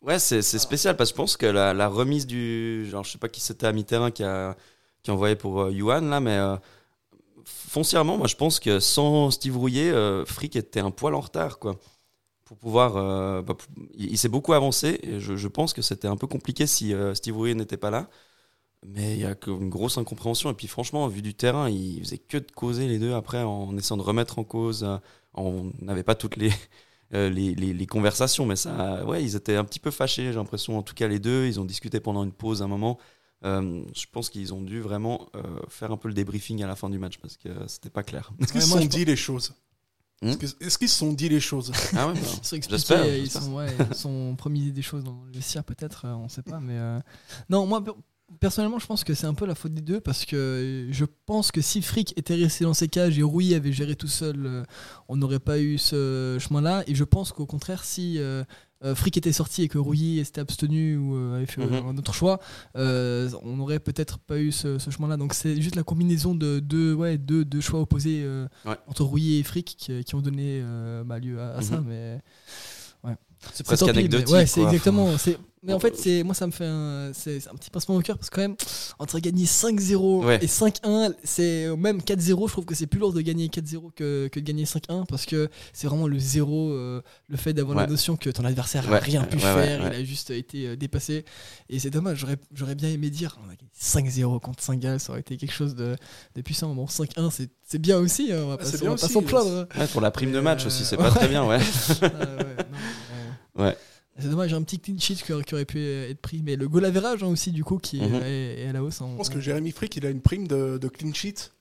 [0.02, 2.86] Ouais, c'est spécial parce que je pense que la, la remise du.
[2.90, 4.58] Genre, je sais pas qui c'était à mi-terrain qui a,
[5.02, 6.58] qui a envoyé pour euh, Yuan, là, mais euh,
[7.46, 11.60] foncièrement, moi je pense que sans Steve Rouillet, euh, Frick était un poil en retard,
[11.60, 11.80] quoi.
[12.46, 12.98] Pour pouvoir.
[12.98, 16.18] euh, bah, pour- il il s'est beaucoup avancé et je, je pense que c'était un
[16.18, 18.10] peu compliqué si euh, Steve Rouillet n'était pas là.
[18.86, 20.52] Mais il y a une grosse incompréhension.
[20.52, 23.76] Et puis franchement, vu du terrain, il faisait que de causer les deux après en
[23.78, 24.84] essayant de remettre en cause.
[24.84, 24.98] euh,
[25.36, 26.52] on n'avait pas toutes les,
[27.14, 30.34] euh, les, les- les conversations, mais ça, ouais, ils étaient un petit peu fâchés, j'ai
[30.38, 31.46] l'impression, en tout cas les deux.
[31.48, 33.00] Ils ont discuté pendant une pause un moment.
[33.46, 36.76] Euh, je pense qu'ils ont dû vraiment euh, faire un peu le débriefing à la
[36.78, 38.32] fin du match parce que c'était pas clair.
[38.40, 39.54] Est-ce qu'ils se sont dit les choses
[40.22, 42.20] Hmm Est-ce qu'ils se sont dit les choses Ah ouais, bah,
[42.54, 46.30] Ils j'espère, ils ouais, ils sont promis des choses dans le vestiaire peut-être, euh, on
[46.30, 46.62] sait pas.
[46.62, 47.00] Mais euh,
[47.50, 47.84] non, moi
[48.40, 51.52] personnellement, je pense que c'est un peu la faute des deux parce que je pense
[51.52, 54.64] que si Frick était resté dans ses cages et Rui avait géré tout seul, euh,
[55.08, 56.84] on n'aurait pas eu ce chemin-là.
[56.88, 58.44] Et je pense qu'au contraire, si euh,
[58.84, 61.86] euh, Frick était sorti et que Rouillet s'était abstenu ou avait fait Mhm.
[61.88, 62.40] un autre choix,
[62.76, 65.16] euh, on n'aurait peut-être pas eu ce, ce chemin-là.
[65.16, 68.76] Donc c'est juste la combinaison de deux, ouais, deux, deux choix opposés euh, Ouais.
[68.88, 71.80] entre Rouillet et Frick qui, qui ont donné euh, bah, lieu à, à ça.
[71.80, 71.86] Mhm.
[71.88, 72.22] Mais
[73.54, 74.30] c'est presque mais anecdotique.
[74.34, 75.18] Ouais, c'est exactement.
[75.18, 78.02] C'est mais en fait, c'est moi ça me fait un, c'est un petit pincement au
[78.02, 78.56] cœur parce que quand même
[79.00, 80.40] entre gagner 5-0 Ouais.
[80.44, 84.28] et 5-1, c'est même 4-0, je trouve que c'est plus lourd de gagner 4-0 que,
[84.28, 87.84] que de gagner 5-1 parce que c'est vraiment le zéro euh, le fait d'avoir la
[87.84, 87.90] Ouais.
[87.90, 89.90] notion que ton adversaire n'a Ouais, rien pu ouais, ouais, faire, ouais.
[89.94, 91.24] il a juste été euh, dépassé
[91.70, 93.72] et c'est dommage, j'aurais j'aurais bien aimé dire on a gagné
[94.12, 95.96] 5-0 contre Saint-Gall, ça aurait été quelque chose de,
[96.36, 96.76] de puissant.
[96.76, 99.50] Bon, 5-1 c'est c'est bien aussi, hein, on va pas, va pas s'en plaindre.
[99.74, 99.80] hein.
[99.80, 101.16] Ouais, pour la prime de match Euh, aussi, c'est pas ouais.
[101.16, 101.60] très bien, ouais.
[102.02, 102.10] Ah, ouais,
[102.70, 102.78] non,
[103.58, 103.78] Ouais.
[104.20, 106.42] C'est dommage, un petit clean sheet qui aurait, pu être pris.
[106.44, 108.22] Mais le goal average hein, aussi, du coup, qui est, Mhm.
[108.24, 109.02] est- est à la hausse.
[109.02, 109.08] hein.
[109.12, 111.52] Je pense que Jérémy Frick, il a une prime de, de clean sheet.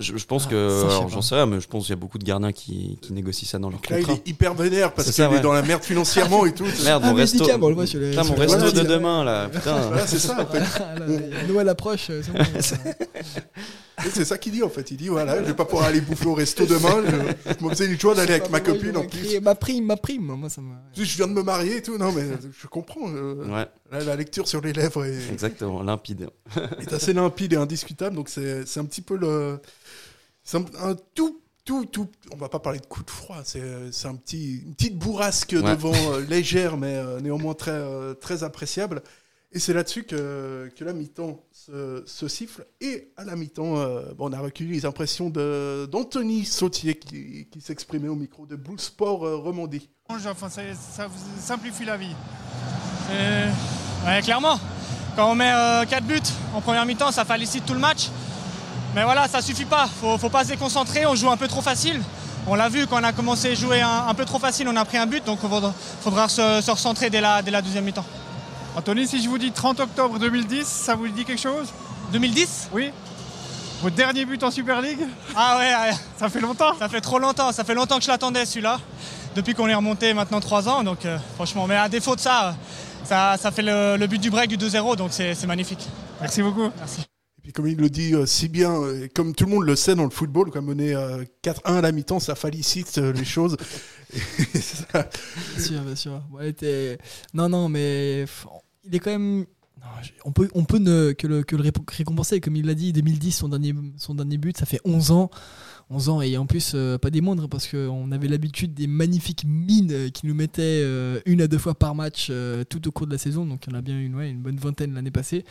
[0.00, 2.18] Je, je pense Ah, que, j'en sais rien, mais je pense qu'il y a beaucoup
[2.18, 4.20] de gardiens qui, qui négocient ça dans leur Là, il contrat.
[4.24, 6.64] est hyper vénère parce qu'il est dans la merde financièrement et tout.
[6.84, 7.44] Merde, Ah, mon resto.
[7.44, 9.48] Sur les- Putain, mon resto de demain, là.
[9.52, 9.78] Putain.
[9.80, 10.62] Voilà, c'est ça, en fait.
[10.80, 10.94] Ah,
[11.48, 12.08] Noël approche.
[12.10, 12.22] euh,
[14.12, 14.90] c'est ça qu'il dit en fait.
[14.90, 17.02] Il dit voilà, je vais pas pouvoir aller bouffer au resto demain.
[17.46, 19.40] Je, je me faisais une joie d'aller avec ma copine en plus.
[19.40, 20.22] Ma prime, ma prime.
[20.24, 20.62] Moi, ça.
[20.96, 21.98] Je viens de me marier et tout.
[21.98, 22.22] Non, mais
[22.60, 23.02] je comprends.
[23.02, 26.28] Ouais, là, la lecture sur les lèvres est, exactement, limpide.
[26.80, 28.16] est assez limpide et indiscutable.
[28.16, 29.60] Donc c'est c'est un petit peu le.
[30.42, 31.40] C'est un, un tout.
[31.62, 34.74] Tout, tout, on va pas parler de coup de froid, c'est c'est un petit, une
[34.74, 35.62] petite bourrasque Ouais.
[35.62, 39.02] devant euh, légère, mais euh, néanmoins très, euh, très appréciable.
[39.52, 42.66] Et c'est là-dessus que, que la mi-temps se, se siffle.
[42.80, 47.46] Et à la mi-temps, euh, bon, on a recueilli les impressions de- d'Anthony Sautier qui,
[47.50, 49.90] qui s'exprimait au micro de Blue Sport euh, Romandie.
[50.08, 52.16] Enfin, ça, ça vous simplifie la vie.
[53.08, 54.58] Ouais, clairement.
[55.16, 55.52] Quand on met
[55.88, 56.20] 4 buts
[56.54, 58.08] en première mi-temps, ça félicite tout le match.
[58.94, 59.88] Mais voilà, ça suffit pas.
[60.00, 61.06] Faut, faut pas se déconcentrer.
[61.06, 62.00] On joue un peu trop facile.
[62.46, 64.76] On l'a vu quand on a commencé à jouer un, un peu trop facile, on
[64.76, 65.24] a pris un but.
[65.24, 68.04] Donc il faudra, faudra se, se recentrer dès la, dès la deuxième mi-temps.
[68.76, 71.68] Anthony, si je vous dis 30 octobre 2010, ça vous dit quelque chose?
[72.12, 72.90] 2010 Oui
[73.82, 75.00] Votre dernier but en Super League?
[75.36, 77.52] Ah ouais, ouais, Ça fait longtemps ça fait trop longtemps.
[77.52, 78.78] Ça fait longtemps que je l'attendais celui-là.
[79.36, 80.82] Depuis qu'on est remonté maintenant 3 ans.
[80.82, 82.54] Donc euh, franchement, mais à défaut de ça,
[83.10, 84.96] ça, ça fait le, le but du break du 2-0.
[84.96, 85.88] Donc c'est magnifique.
[86.20, 86.70] Merci beaucoup.
[86.78, 87.00] Merci.
[87.00, 89.64] Et puis comme il le dit euh, si bien, euh, et comme tout le monde
[89.64, 93.12] le sait dans le football, quand mener euh, 4-1 à la mi-temps, ça félicite euh,
[93.12, 93.56] les choses.
[94.54, 95.08] Ça-
[95.56, 96.22] Bien sûr, bien sûr.
[96.30, 96.98] Ouais, t'es-
[97.34, 98.26] non, non, mais
[98.84, 99.38] il est quand même.
[99.80, 102.40] non, je- on peut, on peut ne, que, le, que le récompenser.
[102.40, 105.30] Comme il l'a dit, 2010, son dernier, son dernier but, ça fait 11 ans.
[105.92, 109.44] 11 ans, et en plus, euh, pas des moindres, parce qu'on avait l'habitude des magnifiques
[109.44, 112.30] mines euh, qui nous mettaient euh, une à deux fois par match
[112.68, 113.44] tout au cours de la saison.
[113.44, 115.44] Donc, il y en a bien une, une bonne vingtaine l'année passée.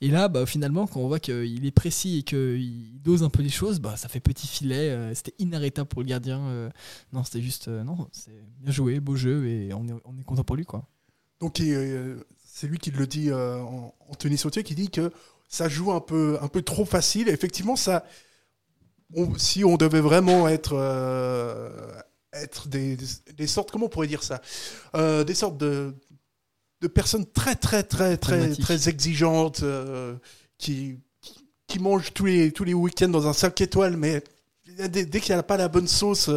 [0.00, 3.42] Et là, bah, finalement, quand on voit qu'il est précis et qu'il dose un peu
[3.42, 5.14] les choses, bah, ça fait petit filet.
[5.14, 6.70] c'était inarrêtable pour le gardien.
[7.12, 7.68] non, c'était juste.
[7.68, 10.88] non, c'est bien joué, beau jeu, et on est, on est content pour lui, quoi.
[11.40, 11.60] Donc
[12.44, 13.30] c'est lui qui le dit,
[14.08, 15.12] Anthony Sautier, qui dit que
[15.48, 17.28] ça joue un peu, un peu trop facile.
[17.28, 18.04] Effectivement, ça,
[19.14, 21.70] on- si on devait vraiment être, euh,
[22.32, 24.40] être des, des- des sortes, comment on pourrait dire ça,
[24.94, 25.94] Euh, des sortes de,
[26.80, 30.16] de personnes très très très très très exigeantes, euh,
[30.58, 30.98] qui,
[31.66, 34.22] qui mangent tous les tous les week-ends dans un 5 étoiles, mais
[34.88, 36.28] dès, dès qu'il n'y a pas la bonne sauce,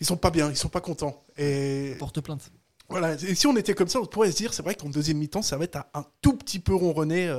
[0.00, 1.24] ils sont pas bien, ils sont pas contents.
[1.36, 2.50] Et Porte plainte.
[2.88, 5.18] voilà, et si on était comme ça, on pourrait se dire, c'est vrai qu'en deuxième
[5.18, 7.30] mi-temps, ça va être un, un tout petit peu ronronné.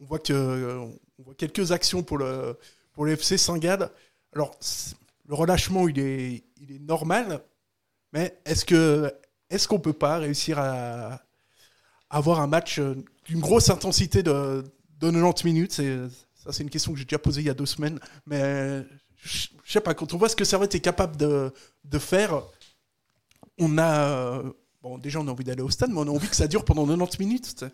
[0.00, 0.78] on voit que
[1.18, 2.56] on voit quelques actions pour le
[2.92, 3.90] pour le FC Saint-Gall.
[4.34, 4.56] Alors
[5.28, 7.42] le relâchement, il est il est normal,
[8.12, 9.12] mais est-ce que
[9.50, 11.20] est-ce qu'on peut pas réussir à
[12.10, 12.94] avoir un match euh,
[13.26, 14.64] d'une grosse intensité de,
[15.00, 15.72] de 90 minutes?
[16.34, 18.84] Ça, c'est une question que j'ai déjà posée il y a deux semaines, mais
[19.22, 21.52] je sais pas, quand on voit ce que Servette est capable de,
[21.84, 22.42] de faire,
[23.58, 24.08] on a.
[24.08, 24.52] euh,
[24.82, 26.64] Bon, déjà, on a envie d'aller au stade, mais on a envie que ça dure
[26.64, 27.64] pendant 90 minutes.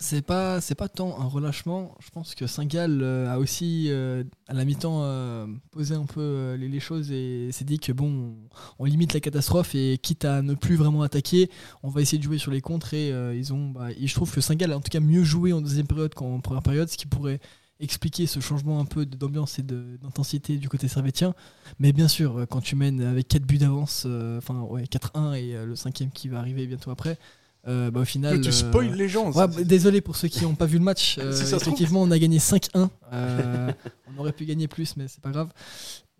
[0.00, 1.94] C'est pas, c'est pas tant un relâchement.
[2.00, 6.22] Je pense que Saint-Gall euh, a aussi, euh, à la mi-temps, euh, posé un peu
[6.22, 8.34] euh, les, choses et s'est dit que bon,
[8.78, 11.50] on limite la catastrophe et quitte à ne plus vraiment attaquer,
[11.82, 13.70] on va essayer de jouer sur les contres et ils ont.
[13.70, 16.14] Bah, et je trouve que Saint-Gall a en tout cas mieux joué en deuxième période
[16.14, 17.40] qu'en première période, ce qui pourrait
[17.78, 21.34] expliquer ce changement un peu d'ambiance et d'intensité du côté servétien.
[21.78, 24.06] Mais bien sûr, quand tu mènes avec 4 buts d'avance,
[24.38, 27.18] enfin ouais, 4-1 et le cinquième qui va arriver bientôt après,
[27.66, 28.40] euh, bah, au final.
[28.40, 29.30] tu euh, spoil les gens.
[29.32, 31.18] Ouais, bah, désolé pour ceux qui n'ont pas vu le match.
[31.24, 32.88] Euh, effectivement, on a gagné 5-1.
[33.12, 33.72] Euh,
[34.14, 35.48] on aurait pu gagner plus, mais c'est pas grave.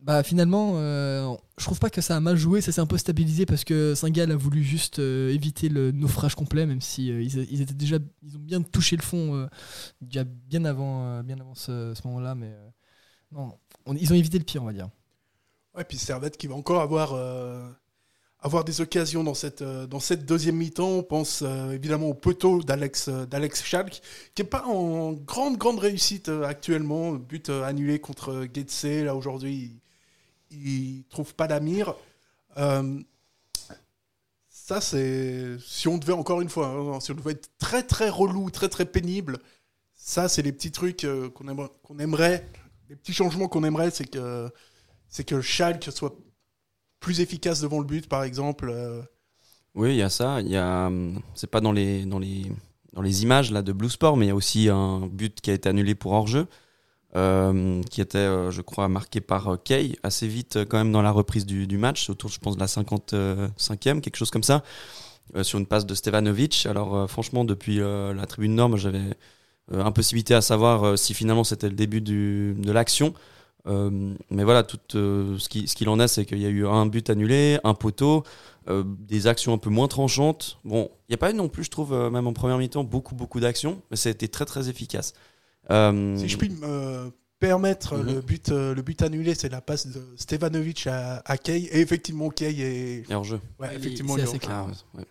[0.01, 2.61] Bah, finalement, euh, je trouve pas que ça a mal joué.
[2.61, 6.35] Ça s'est un peu stabilisé parce que Saint-Gall a voulu juste euh, éviter le naufrage
[6.35, 9.49] complet, même si euh, ils, ils étaient déjà, ils ont bien touché le fond
[10.03, 12.35] déjà bien avant, bien avant ce, ce moment-là.
[12.35, 12.53] Mais
[13.33, 13.53] non,
[13.87, 14.89] on- ils ont évité le pire, on va dire.
[15.75, 17.15] Ouais, puis Servette qui va encore avoir,
[18.45, 20.99] avoir des occasions dans cette, euh, dans cette deuxième mi-temps.
[20.99, 24.03] On pense euh, évidemment au poteau d'Alex euh, d'Alex Schalk,
[24.35, 27.13] qui n'est pas en grande, grande réussite actuellement.
[27.13, 28.85] But annulé contre Getse.
[28.85, 29.81] Là, aujourd'hui,
[30.51, 31.49] il ne trouve pas.
[32.59, 33.01] Euh,
[34.51, 35.57] ça, c'est.
[35.67, 38.69] Si on devait, encore une fois, hein, si on devait être très, très relou, très,
[38.69, 39.39] très pénible,
[39.95, 42.47] ça, c'est les petits trucs qu'on aimerait, qu'on aimerait,
[42.91, 44.51] les petits changements qu'on aimerait, c'est que
[45.09, 46.15] c'est que Schalke soit
[47.05, 48.71] plus efficace devant le but, par exemple.
[48.73, 49.03] euh.
[49.75, 50.41] Oui, il y a ça.
[50.41, 52.51] Il y hum, c'est pas dans les, dans les,
[52.95, 55.51] dans les images là de Blue Sport, mais il y a aussi un but qui
[55.51, 56.47] a été annulé pour hors-jeu,
[57.15, 60.93] euh, qui était, euh, je crois, marqué par euh, Kay assez vite euh, quand même
[60.93, 64.63] dans la reprise du, match, autour, je pense, de la 55e, quelque chose comme ça,
[65.37, 66.65] euh, sur une passe de Stevanovic.
[66.65, 69.15] Alors, euh, franchement, depuis euh, la tribune Nord, j'avais
[69.73, 73.13] euh, impossibilité à savoir euh, si finalement c'était le début de l'action.
[73.67, 76.51] Euh, mais voilà, tout euh, ce qui- ce qu'il en est, c'est qu'il y a
[76.51, 78.23] eu un but annulé, un poteau,
[78.69, 80.59] euh, des actions un peu moins tranchantes.
[80.65, 82.85] Bon, il n'y a pas eu non plus, je trouve, euh, même en première mi-temps,
[82.85, 85.15] beaucoup, beaucoup d'actions, mais ça a été très, très efficace.
[85.71, 88.07] Euh, Si je puis me permettre, Mhm.
[88.07, 91.69] le, but, le but annulé, c'est la passe de Stevanovic à, à Kay.
[91.73, 93.11] Et effectivement, Kay est.
[93.11, 93.41] Et hors-jeu.
[93.59, 94.67] Ouais, Il est- effectivement, est assez clair.
[94.67, 95.07] Ah, ouais, ouais.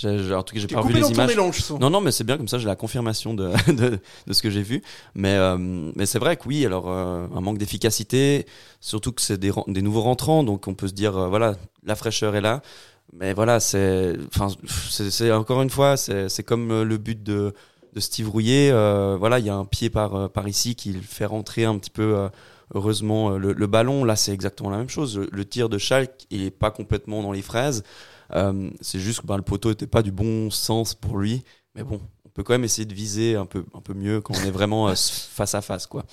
[0.00, 1.28] J'ai- en tout cas, j'ai pas coupé les images.
[1.28, 1.70] mélange.
[1.78, 4.50] Non, non, mais c'est bien comme ça, j'ai la confirmation de, de, de ce que
[4.50, 4.82] j'ai vu.
[5.14, 8.46] Mais, euh, mais c'est vrai que oui, alors euh, un manque d'efficacité,
[8.80, 12.34] surtout que c'est des, nouveaux rentrants, donc on peut se dire, euh, voilà, la fraîcheur
[12.36, 12.62] est là.
[13.12, 17.52] Mais voilà, c'est, enfin, c'est, encore une fois, c'est, c'est comme le but de,
[17.92, 18.70] de Steve Rouillet.
[19.18, 22.28] voilà, il y a un pied par, par ici qui fait rentrer un petit peu.
[22.72, 25.18] Heureusement, le, le ballon, là, c'est exactement la même chose.
[25.18, 27.82] Le, le tir de Schalke, il est pas complètement dans les fraises.
[28.34, 31.42] Euh, c'est juste que ben, le poteau n'était pas du bon sens pour lui.
[31.74, 34.34] Mais bon, on peut quand même essayer de viser un peu, un peu mieux quand
[34.34, 35.86] on est vraiment euh, face à face.
[35.86, 36.04] Quoi.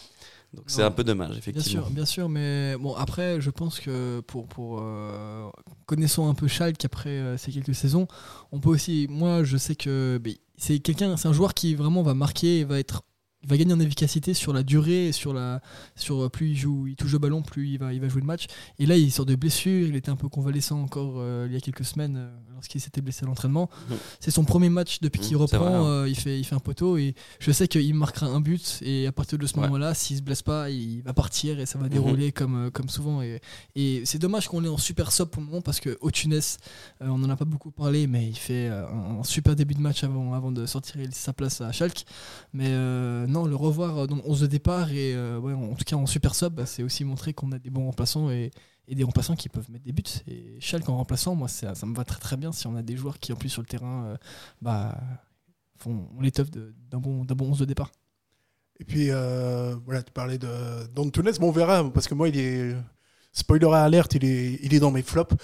[0.54, 1.84] Donc c'est un peu dommage, Bien effectivement.
[1.84, 5.50] sûr, bien sûr, mais bon, après, je pense que pour, pour euh,
[5.86, 8.08] connaissant un peu Schalke après euh, ces quelques saisons,
[8.52, 10.22] on peut aussi, moi, je sais que
[10.58, 13.04] c'est quelqu'un, c'est un joueur qui vraiment va marquer et va être,
[13.48, 15.62] il va gagner en efficacité sur la durée, sur la,
[15.96, 18.20] sur euh, plus il joue, il touche le ballon, plus il va, il va jouer
[18.20, 18.48] le match.
[18.78, 21.58] Et là, il sort de blessure, il était un peu convalescent encore euh, il y
[21.58, 23.70] a quelques semaines euh, lorsqu'il s'était blessé à l'entraînement.
[24.20, 26.60] C'est son premier match depuis qu'il c'est reprend, vrai, euh, il fait, il fait un
[26.60, 29.62] poteau et je sais qu'il marquera un but et à partir de ce Ouais.
[29.64, 33.22] moment-là, s'il se blesse pas, il va partir et ça va dérouler comme, comme souvent.
[33.22, 33.40] Et,
[33.76, 37.08] et c'est dommage qu'on l'ait en super sub pour le moment parce que Otunes, euh,
[37.08, 40.04] on n'en a pas beaucoup parlé, mais il fait un, un super début de match
[40.04, 42.06] avant, avant de sortir sa place à Schalke.
[42.54, 45.73] Mais euh, non, le revoir euh, dans le 11 de départ et euh, ouais, en
[45.76, 48.52] tout cas en super sub, bah, c'est aussi montrer qu'on a des bons remplaçants et,
[48.88, 50.04] et des remplaçants qui peuvent mettre des buts.
[50.28, 52.82] Et Schalke en remplaçant, moi, ça, ça me va très très bien si on a
[52.82, 54.17] des joueurs qui en plus sur le terrain euh,
[54.62, 54.97] bah,
[55.80, 57.91] font l'étoffe de- d'un bon, d'un bon 11 de départ.
[58.80, 61.32] Et puis, euh, voilà, tu parlais de d'Antunes.
[61.39, 62.76] Bon, on verra, parce que moi, il est.
[63.34, 65.36] Spoiler alerte, il est, il est dans mes flops.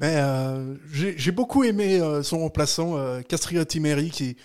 [0.00, 4.36] Mais euh, j'ai beaucoup aimé euh, son remplaçant, euh, Castrioti Meri, qui,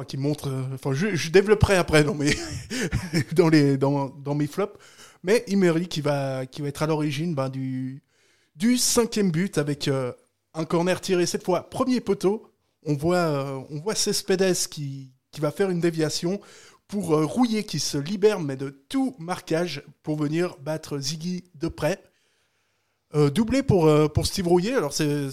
[0.00, 0.48] enfin, qui montre.
[0.48, 2.34] euh, Enfin, je, je développerai après dans mes,
[3.32, 4.78] dans les, dans, dans mes flops.
[5.22, 8.02] Mais Imeri qui va, qui va être à l'origine ben, du,
[8.56, 10.12] du cinquième but avec euh,
[10.54, 12.50] un corner tiré cette fois premier poteau.
[12.86, 16.40] On voit, euh, on voit Cespedes qui, qui va faire une déviation
[16.88, 21.68] pour euh, Rouillet qui se libère mais de tout marquage pour venir battre Ziggy de
[21.68, 22.02] près.
[23.16, 25.28] Euh, doublé pour, euh, pour Steve Rouillet, alors c'est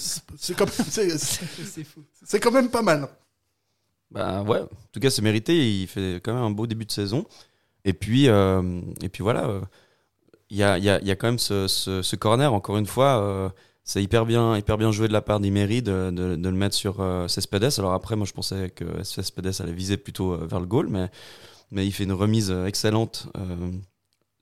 [0.58, 0.66] quand,
[2.42, 3.08] quand même pas mal.
[4.12, 6.92] Bah ouais, en tout cas c'est mérité, il fait quand même un beau début de
[6.92, 7.26] saison.
[7.86, 9.62] Et puis, euh, et puis voilà, euh,
[10.50, 13.50] il y, y, a, quand même ce, ce, corner, encore une fois, euh,
[13.84, 16.96] c'est hyper bien, hyper bien joué de la part d'Imery de, de, le mettre sur
[17.30, 17.80] Cespedes.
[17.80, 21.10] Alors après, moi je pensais que Cespedes allait viser plutôt vers le goal, mais,
[21.72, 23.28] mais il fait une remise excellente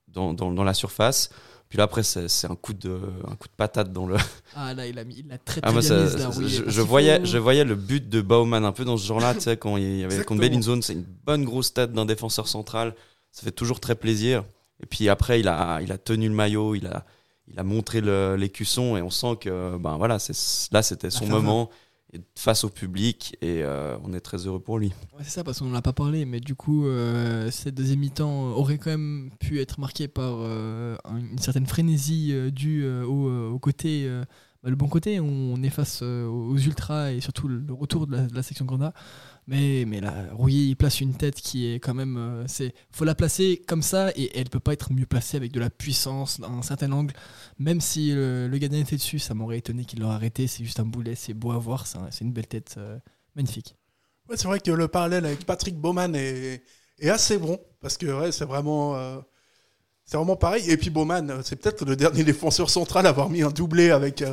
[0.08, 1.30] dans, dans la surface.
[1.68, 4.16] Puis là, après, c'est un, coup de- un coup de patate dans le.
[4.54, 6.30] Ah là, il a, mis, il a très Ah, très bien ça- là,
[6.66, 9.56] je, voyais, je voyais le but de Baumann un peu dans ce genre-là, tu sais,
[9.56, 10.54] quand il y avait qu'on Exactement.
[10.56, 12.94] une zone, c'est une bonne grosse tête d'un défenseur central.
[13.32, 14.44] Ça fait toujours très plaisir.
[14.82, 17.04] Et puis après, il a, il a tenu le maillot, il a,
[17.48, 18.00] il a montré
[18.36, 20.18] l'écusson et on sent que, ben voilà,
[20.72, 21.70] là, c'était son moment
[22.34, 24.92] face au public et euh, on est très heureux pour lui.
[25.20, 28.52] C'est ça, parce qu'on n'en a pas parlé, mais du coup, euh, cette deuxième mi-temps
[28.52, 34.08] aurait quand même pu être marquée par euh, une certaine frénésie euh, due au, côté,
[34.62, 38.26] bah, le bon côté, on est face aux ultras et surtout le retour de la,
[38.26, 38.92] de la section Grenat.
[39.48, 42.16] Mais, mais là, Rouillet, il place une tête qui est quand même.
[42.16, 45.52] euh, c'est faut la placer comme ça et elle peut pas être mieux placée avec
[45.52, 47.14] de la puissance, dans un certain angle.
[47.60, 50.48] Même si le, le gardien était dessus, ça m'aurait étonné qu'il l'aurait arrêté.
[50.48, 52.98] C'est juste un boulet, c'est beau à voir, c'est un- c'est une belle tête euh,
[53.36, 53.76] magnifique.
[54.28, 56.60] Ouais, c'est vrai que le parallèle avec Patrick Baumann est,
[56.98, 59.18] est assez bon parce que ouais, c'est vraiment, euh,
[60.04, 60.68] c'est vraiment pareil.
[60.68, 63.90] Et puis Baumann, euh, c'est peut-être le dernier défenseur central à avoir mis un doublé
[63.92, 64.32] avec euh,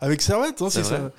[0.00, 0.62] avec Servette.
[0.62, 1.10] hein, C'est ça.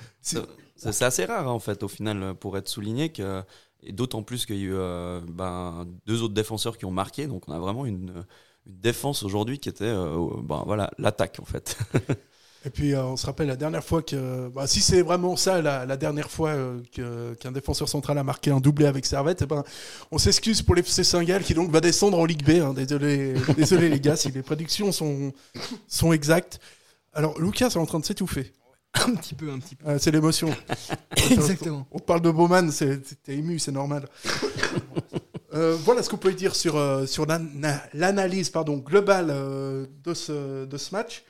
[0.76, 3.42] C'est- assez rare en fait au final euh, pour être souligné que
[3.90, 7.48] d'autant plus qu'il y a eu euh, ben, deux autres défenseurs qui ont marqué donc
[7.48, 8.24] on a vraiment une,
[8.66, 11.76] une défense aujourd'hui qui était euh, ben, voilà l'attaque en fait.
[12.66, 15.62] Et puis euh, on se rappelle la dernière fois que, bah, si c'est vraiment ça,
[15.62, 19.62] la, dernière fois euh, qu'un défenseur central a marqué un doublé avec Servette, eh ben,
[20.10, 22.60] on s'excuse pour l'FC Saint-Gall qui donc va descendre en Ligue B.
[22.60, 22.74] hein.
[22.74, 25.32] désolé, désolé les gars si les prédictions sont
[25.86, 26.58] sont exactes.
[27.12, 28.52] Alors Lucas est en train de s'étouffer.
[29.06, 29.88] Un petit peu, un petit peu.
[29.88, 30.48] Euh, c'est l'émotion.
[31.30, 31.86] Exactement.
[31.90, 34.08] On parle de Bowman, c'est- t'es ému, c'est normal.
[35.54, 37.46] Euh, voilà ce qu'on peut dire sur, euh, sur l'an-
[37.94, 41.24] l'analyse pardon, globale euh, de, ce, de ce match.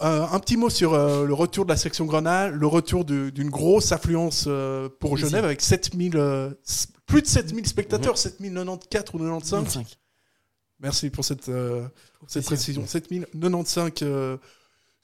[0.00, 4.48] Un petit mot sur le retour de la section Grenat, le retour d'une grosse affluence
[4.98, 6.16] pour Genève avec 7000,
[6.66, 9.64] s- plus de 7000 spectateurs, 7094 ou 95.
[9.76, 9.98] 25.
[10.80, 11.86] Merci pour cette, euh,
[12.26, 12.84] cette précision.
[12.84, 13.92] 7095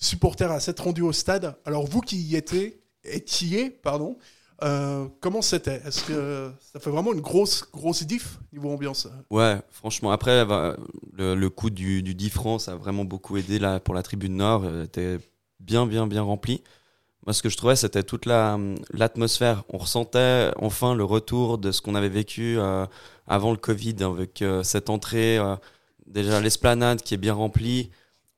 [0.00, 1.56] supporters à s'être rendus au stade.
[1.64, 4.16] Alors vous qui y étiez, étiez, pardon,
[4.62, 5.80] euh, comment c'était?
[5.86, 9.08] Est-ce que ça fait vraiment une grosse, grosse diff niveau ambiance?
[9.30, 10.76] Ouais, franchement, après, bah,
[11.12, 14.36] le, le coup du, du 10 francs, a vraiment beaucoup aidé là, pour la tribune
[14.36, 14.66] nord.
[14.66, 15.18] Elle était
[15.60, 16.62] bien, bien, bien remplie.
[17.26, 18.58] Moi, ce que je trouvais, c'était toute la,
[18.92, 19.64] l'atmosphère.
[19.68, 22.86] On ressentait enfin le retour de ce qu'on avait vécu euh,
[23.26, 25.38] avant le Covid, avec euh, cette entrée,
[26.06, 27.90] déjà l'esplanade qui est bien remplie.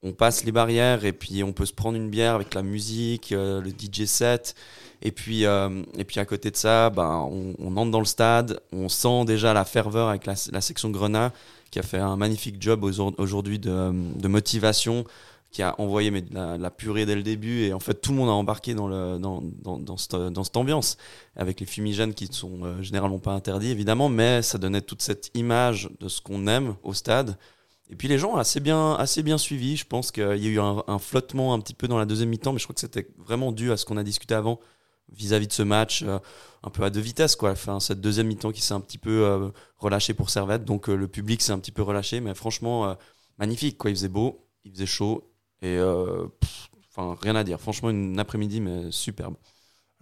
[0.04, 3.30] On passe les barrières et puis on peut se prendre une bière avec la musique,
[3.30, 4.56] euh, le DJ set.
[5.00, 8.60] Et puis, euh, et puis à côté de ça, ben, on, entre dans le stade,
[8.72, 11.32] on sent déjà la ferveur avec la, section Grenat
[11.70, 15.04] qui a fait un magnifique job aujourd- aujourd'hui de, motivation,
[15.50, 17.62] qui a envoyé mais, la, la purée dès le début.
[17.62, 20.44] Et en fait, tout le monde a embarqué dans, le, dans, dans, dans, cette, dans
[20.44, 20.96] cette ambiance,
[21.36, 25.02] avec les fumigènes qui ne sont euh, généralement pas interdits, évidemment, mais ça donnait toute
[25.02, 27.36] cette image de ce qu'on aime au stade.
[27.92, 29.76] Et puis les gens ont assez bien, assez bien suivi.
[29.76, 32.54] Je pense qu'il y a eu un, flottement un petit peu dans la deuxième mi-temps,
[32.54, 34.58] mais je crois que c'était vraiment dû à ce qu'on a discuté avant
[35.10, 36.18] vis-à-vis de ce match, euh,
[36.62, 37.36] un peu à deux vitesses.
[37.36, 37.50] Quoi.
[37.50, 40.96] Enfin, cette deuxième mi-temps qui s'est un petit peu euh, relâchée pour Servette, donc euh,
[40.96, 42.94] le public s'est un petit peu relâché, mais franchement, euh,
[43.36, 43.76] magnifique.
[43.76, 43.90] Quoi.
[43.90, 45.78] Il faisait beau, il faisait chaud, et
[46.96, 47.60] rien à dire.
[47.60, 49.34] Franchement, une après-midi, mais superbe.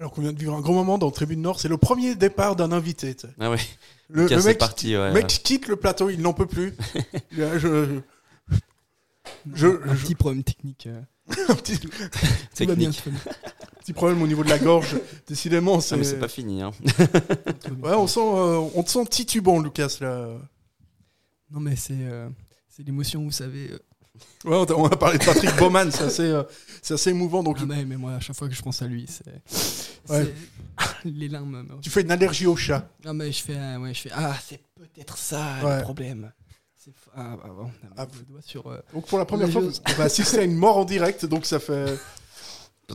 [0.00, 2.56] Alors qu'on vient de vivre un grand moment dans Tribune Nord, c'est le premier départ
[2.56, 3.14] d'un invité.
[3.38, 3.58] Ah ouais.
[4.08, 5.08] Le, mec, parti, ouais.
[5.08, 6.74] le mec quitte le plateau, il n'en peut plus.
[7.30, 8.00] Je,
[9.54, 10.86] je, un je- petit problème technique.
[10.86, 11.00] euh.
[11.48, 11.78] un petit,
[12.54, 13.02] Technique.
[13.94, 14.96] problème au niveau de la gorge.
[15.26, 15.96] Décidément, Ah, c'est.
[15.96, 16.62] mais c'est pas fini.
[16.62, 16.70] Hein.
[17.82, 20.28] Ouais, on sent, euh, on te sent titubant, Lucas là.
[21.50, 22.28] Non, mais c'est euh,
[22.68, 23.70] c'est l'émotion, vous savez.
[23.72, 23.78] euh.
[24.44, 26.42] Ouais, on a, on a parlé de Patrick Baumann, c'est assez, euh,
[26.82, 27.42] c'est assez émouvant.
[27.42, 30.10] Donc, Ah, mais, mais moi, à chaque fois que je pense à lui, c'est.
[30.12, 30.34] Ouais.
[31.04, 31.62] Les larmes.
[31.62, 32.88] me- tu fais une allergie au chat.
[33.04, 33.56] Non, mais je fais.
[33.56, 35.76] euh, ouais, je fais ah, c'est peut-être ça Ouais.
[35.76, 36.32] le problème.
[36.76, 38.66] C'est- Ah, bah, bon, on a Ah, le doigt sur.
[38.68, 41.26] euh, Donc, pour la première fois, on va assister à une mort en direct.
[41.26, 41.98] Donc, ça fait.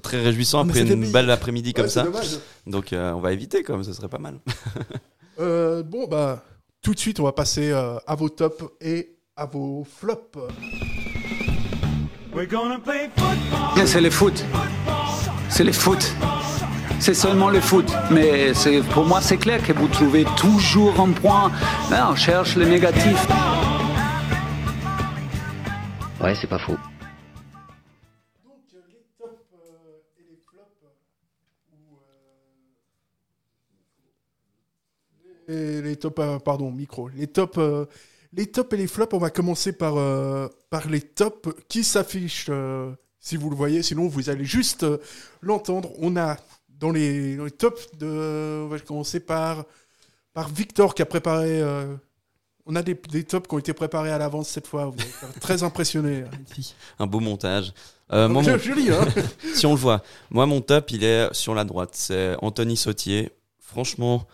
[0.03, 2.03] Très réjouissant Ah, après une belle après-midi comme ça.
[2.03, 2.37] dommage.
[2.67, 4.39] Donc euh, on va éviter, comme ce serait pas mal.
[5.39, 6.43] Euh, bon, bah,
[6.81, 10.37] tout de suite, on va passer euh, à vos tops et à vos flops.
[13.85, 14.43] C'est le foot.
[15.49, 16.13] C'est le foot.
[16.99, 17.91] C'est seulement le foot.
[18.11, 21.51] Mais c'est- pour moi, c'est clair que vous trouvez toujours un point.
[21.91, 23.27] Là, on cherche le négatif.
[26.21, 26.73] Ouais, c'est pas faux.
[26.73, 26.79] Donc,
[28.73, 29.45] euh, les tops
[30.17, 30.85] et les flops.
[31.73, 31.75] ou,
[35.47, 37.09] les, les tops, pardon, micro.
[37.09, 37.85] Les tops, euh,
[38.35, 42.47] les tops et les flops, on va commencer par, euh, par les tops qui s'affichent,
[42.49, 43.81] euh, si vous le voyez.
[43.83, 44.97] Sinon, vous allez juste euh,
[45.41, 45.91] l'entendre.
[45.99, 46.37] On a
[46.69, 49.63] dans les, dans les tops, de, on va commencer par,
[50.33, 51.61] par Victor qui a préparé
[52.67, 54.85] on a des, des tops qui ont été préparés à l'avance cette fois.
[54.85, 56.23] Vous allez faire très impressionné.
[56.97, 57.71] Un beau montage.
[58.11, 59.05] Euh, moi, je- mon- joli, hein.
[59.53, 60.01] si on le voit.
[60.31, 61.91] Moi, mon top, il est sur la droite.
[61.93, 63.31] C'est Anthony Sautier.
[63.59, 64.27] Franchement,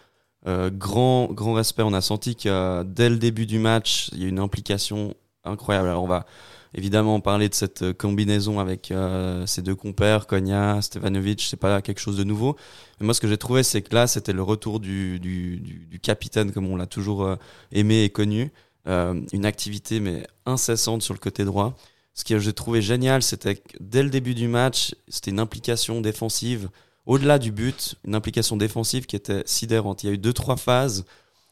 [0.47, 1.83] euh, grand, grand respect.
[1.83, 5.13] On a senti que dès le début du match, il y a une implication
[5.43, 5.89] incroyable.
[5.89, 6.25] Alors, on va
[6.73, 11.41] évidemment parler de cette combinaison avec euh, ses deux compères, Konya, Stevanovic.
[11.41, 12.55] C'est pas quelque chose de nouveau.
[12.99, 15.85] Mais moi, ce que j'ai trouvé, c'est que là, c'était le retour du, du, du,
[15.89, 17.35] du capitaine, comme on l'a toujours euh,
[17.71, 18.51] aimé et connu.
[18.87, 21.75] Euh, une activité, mais incessante sur le côté droit.
[22.13, 26.01] Ce que j'ai trouvé génial, c'était que dès le début du match, c'était une implication
[26.01, 26.69] défensive,
[27.11, 30.01] au-delà du but, une implication défensive qui était sidérante.
[30.01, 31.03] Il y a eu deux, trois phases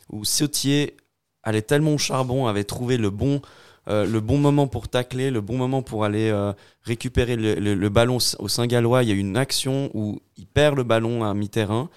[0.09, 0.95] où Sautier
[1.43, 3.41] allait tellement au charbon, avait trouvé le bon,
[3.89, 6.53] euh, le bon moment pour tacler, le bon moment pour aller euh,
[6.83, 9.03] récupérer le, ballon au Saint-Gallois.
[9.03, 11.89] Il y a eu une action où il perd le ballon à mi-terrain.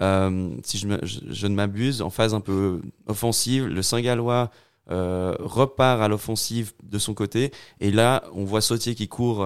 [0.00, 4.52] Euh, si je, je- ne m'abuse, en phase un peu offensive, le Saint-Gallois
[4.86, 7.50] repart à l'offensive de son côté.
[7.80, 9.44] Et là, on voit Sautier qui court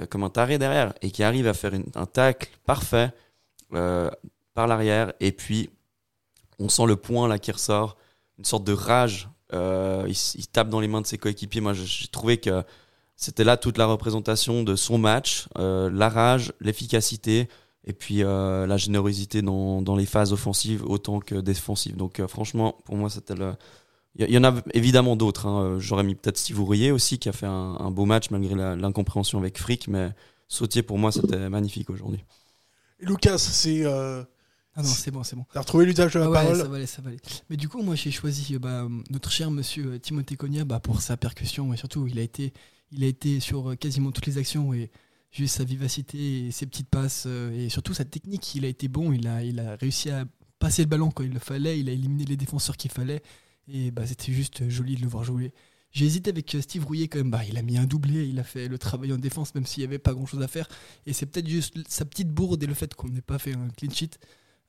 [0.00, 3.12] euh, comme un taré derrière et qui arrive à faire un tacle parfait
[3.74, 4.10] euh,
[4.52, 5.12] par l'arrière.
[5.20, 5.70] Et puis,
[6.58, 7.96] on sent le point là qui ressort,
[8.38, 9.28] une sorte de rage.
[9.52, 11.60] Euh, il, tape dans les mains de ses coéquipiers.
[11.60, 12.64] Moi, j'ai trouvé que
[13.14, 17.48] c'était là toute la représentation de son match, la rage, l'efficacité
[17.84, 21.96] et puis la générosité dans, dans les phases offensives autant que défensives.
[21.96, 23.54] Donc franchement, pour moi, c'était le...
[24.16, 25.46] Il y- en a évidemment d'autres.
[25.46, 25.78] hein.
[25.78, 29.58] J'aurais mis peut-être Steve aussi, qui a fait un, un beau match malgré l'incompréhension avec
[29.58, 30.10] Frick, mais
[30.48, 32.22] Sautier, pour moi, c'était magnifique aujourd'hui.
[33.00, 33.84] Lucas, c'est.
[33.84, 34.22] euh,
[34.76, 35.44] Ah non, c'est bon, c'est bon.
[35.52, 37.18] T'as retrouvé l'usage de la Ah ouais, parole ça va aller, ça va aller.
[37.50, 40.80] Mais du coup, moi, j'ai choisi euh, bah, notre cher monsieur euh, Timothée Cogna bah,
[40.80, 42.52] pour sa percussion et surtout, il a été,
[42.92, 44.90] il a été sur euh, quasiment toutes les actions et
[45.32, 48.86] juste sa vivacité et ses petites passes euh, et surtout sa technique, il a été
[48.88, 49.12] bon.
[49.12, 50.24] Il a, il a réussi à
[50.60, 53.22] passer le ballon quand il le fallait, il a éliminé les défenseurs qu'il fallait
[53.68, 55.52] et bah, c'était juste euh, joli de le voir jouer.
[55.92, 57.30] J'ai hésité avec euh, Steve Rouillet quand même.
[57.30, 59.82] Bah, il a mis un doublé, il a fait le travail en défense même s'il
[59.82, 60.68] n'y avait pas grand chose à faire.
[61.06, 63.68] Et c'est peut-être juste sa petite bourde et le fait qu'on n'ait pas fait un
[63.76, 64.18] clean sheet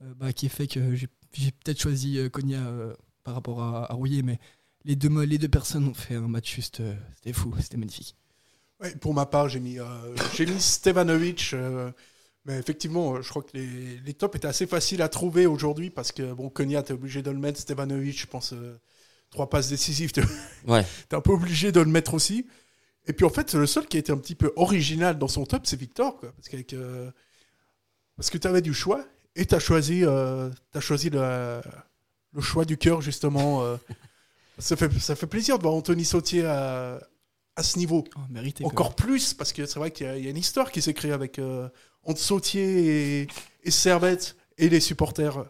[0.01, 1.07] euh, bah, qui fait que j'ai
[1.51, 2.93] peut-être choisi euh, Konya euh,
[3.23, 4.39] par rapport à, à Rouillet, mais
[4.85, 6.79] les deux, les deux personnes ont fait un match juste.
[6.81, 8.15] euh, c'était fou, c'était magnifique.
[8.81, 11.53] Ouais, pour ma part, j'ai mis, euh, j'ai mis Stevanovic.
[12.45, 16.11] Mais effectivement, je crois que les, les tops étaient assez faciles à trouver aujourd'hui parce
[16.11, 17.59] que bon, Konya, t'es obligé de le mettre.
[17.59, 18.79] Stevanovic, je pense, euh,
[19.31, 20.21] trois passes décisives, t'es
[20.67, 20.85] Ouais.
[21.11, 22.45] un peu obligé de le mettre aussi.
[23.07, 25.45] Et puis en fait, le seul qui a été un petit peu original dans son
[25.45, 26.17] top, c'est Victor.
[26.19, 27.11] Quoi, parce, qu'avec, euh,
[28.17, 29.03] parce que tu avais du choix
[29.35, 31.61] et tu as choisi, euh, t'as choisi le,
[32.33, 33.63] le choix du cœur, justement.
[33.63, 33.77] euh.
[34.59, 36.99] ça, fait, ça fait plaisir de voir Anthony Sautier à,
[37.55, 38.03] à ce niveau.
[38.29, 40.37] mérité, quand Encore plus, parce que c'est vrai qu'il y, a- il y a une
[40.37, 41.69] histoire qui s'est créée avec euh,
[42.03, 43.27] entre Sautier et,
[43.63, 45.45] et Servette et les supporters.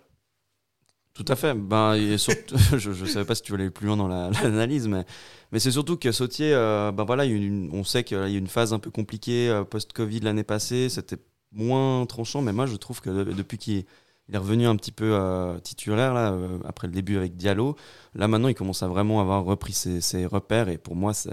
[1.14, 1.54] Tout à fait.
[1.54, 4.30] Ben, et surtout, je ne savais pas si tu voulais aller plus loin dans la-
[4.44, 5.06] l'analyse, mais,
[5.52, 8.38] mais c'est surtout que Sautier, euh, ben voilà, une- on sait qu'il y a eu
[8.38, 10.90] une phase un peu compliquée euh, post-Covid l'année passée.
[10.90, 11.18] C'était
[11.52, 13.86] moins tranchant, mais moi je trouve que de- depuis qu'il
[14.28, 17.76] il est revenu un petit peu euh, titulaire là, euh, après le début avec Diallo,
[18.16, 21.32] là maintenant il commence à vraiment avoir repris ses, repères et pour moi c'est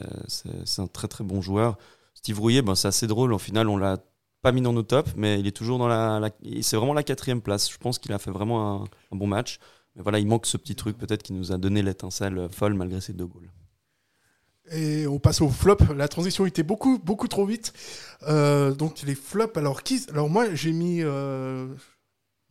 [0.78, 1.78] un très très bon joueur.
[2.14, 3.32] Steve Rouillet, ben, c'est assez drôle.
[3.32, 3.98] Au final, on l'a
[4.42, 6.30] pas mis dans nos tops, mais il est toujours dans la.
[6.60, 7.68] c'est vraiment la quatrième place.
[7.70, 9.58] Je pense qu'il a fait vraiment un, bon match.
[9.96, 13.00] Mais voilà, il manque ce petit truc peut-être qui nous a donné l'étincelle folle malgré
[13.00, 13.50] ses deux goals.
[14.70, 15.78] Et on passe au flop.
[15.96, 17.72] La transition était beaucoup, beaucoup trop vite.
[18.28, 19.56] Euh, donc les flops.
[19.56, 21.02] Alors qui Alors moi j'ai mis,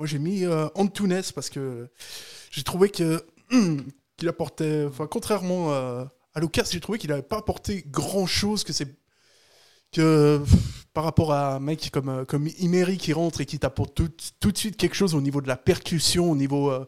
[0.01, 1.87] moi j'ai mis euh, Antunes parce que
[2.49, 3.23] j'ai trouvé que
[4.17, 8.63] qu'il apportait, enfin contrairement euh, à Lucas, j'ai trouvé qu'il n'avait pas apporté grand chose.
[8.63, 8.87] Que c'est
[9.91, 10.41] que
[10.95, 14.09] par rapport à un mec comme euh, comme Imery qui rentre et qui t'apporte tout,
[14.39, 16.83] tout de suite quelque chose au niveau de la percussion, au niveau euh,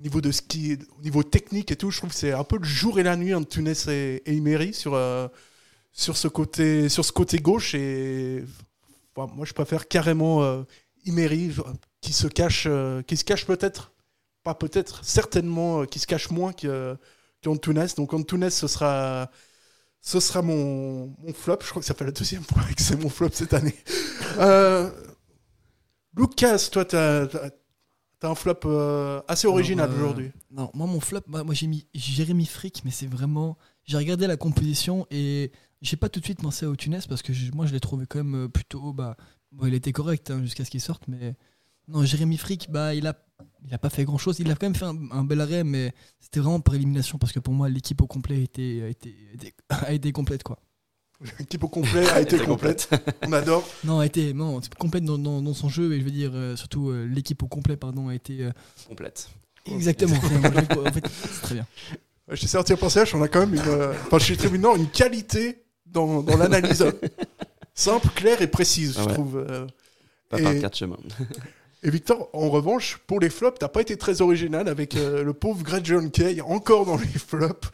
[0.00, 2.42] au niveau de ce qui au niveau technique et tout, je trouve que c'est un
[2.42, 5.00] peu le jour et la nuit entre Tunes et, et Imery sur,
[5.92, 7.76] sur, ce côté, sur ce côté gauche.
[7.76, 8.42] Et
[9.26, 10.62] moi, je préfère carrément euh,
[12.00, 13.92] qui se cache, euh, qui se cache peut-être,
[14.44, 16.96] pas peut-être, certainement, euh, qui se cache moins que,
[17.42, 17.86] qu'Antunes.
[17.96, 19.30] Donc Antunes, ce sera.
[20.00, 21.58] Ce sera mon, mon flop.
[21.62, 23.74] Je crois que ça fait la deuxième fois que c'est mon flop cette année.
[24.38, 24.88] Euh,
[26.16, 27.26] Lucas, toi, t'as,
[28.18, 30.30] t'as un flop euh, assez original euh, aujourd'hui.
[30.50, 33.56] Non, moi mon flop, bah, moi j'ai mis Jérémy Frick, mais c'est vraiment.
[33.84, 37.32] J'ai regardé la composition et j'ai pas tout de suite pensé au Tunis parce que
[37.54, 38.92] moi je l'ai trouvé quand même euh, plutôt.
[38.92, 39.16] Bah,
[39.52, 41.34] bon, il était correct hein, jusqu'à ce qu'il sorte, mais
[41.88, 43.14] non, Jérémy Frick, bah, il a,
[43.66, 44.38] il a pas fait grand chose.
[44.40, 47.32] Il a quand même fait un, un bel arrêt, mais c'était vraiment par élimination parce
[47.32, 50.58] que pour moi l'équipe au complet était, a été, était- a été complète quoi.
[51.40, 52.88] L'équipe au complet a été complète.
[53.26, 53.66] On adore.
[53.84, 56.54] Non, a été non, complète dans, dans, dans son jeu et je veux dire euh,
[56.54, 58.52] surtout euh, l'équipe au complet pardon a été euh,
[58.88, 59.28] Complète.
[59.66, 60.14] Exactement.
[60.22, 61.66] je- en fait, c'est très bien.
[62.34, 63.60] Chez Servetien PCH, on a quand même une.
[63.66, 66.84] euh, Enfin, chez une qualité dans, dans l'analyse.
[67.74, 69.14] Simple, claire et précise, Ah je ouais.
[69.14, 69.36] trouve.
[69.38, 69.66] euh.
[70.28, 70.98] Pas Et- par quatre chemins.
[71.82, 75.32] Et Victor, en revanche, pour les flops, t'as pas été très original avec euh, le
[75.32, 77.70] pauvre Greg John Kay, encore dans les flops.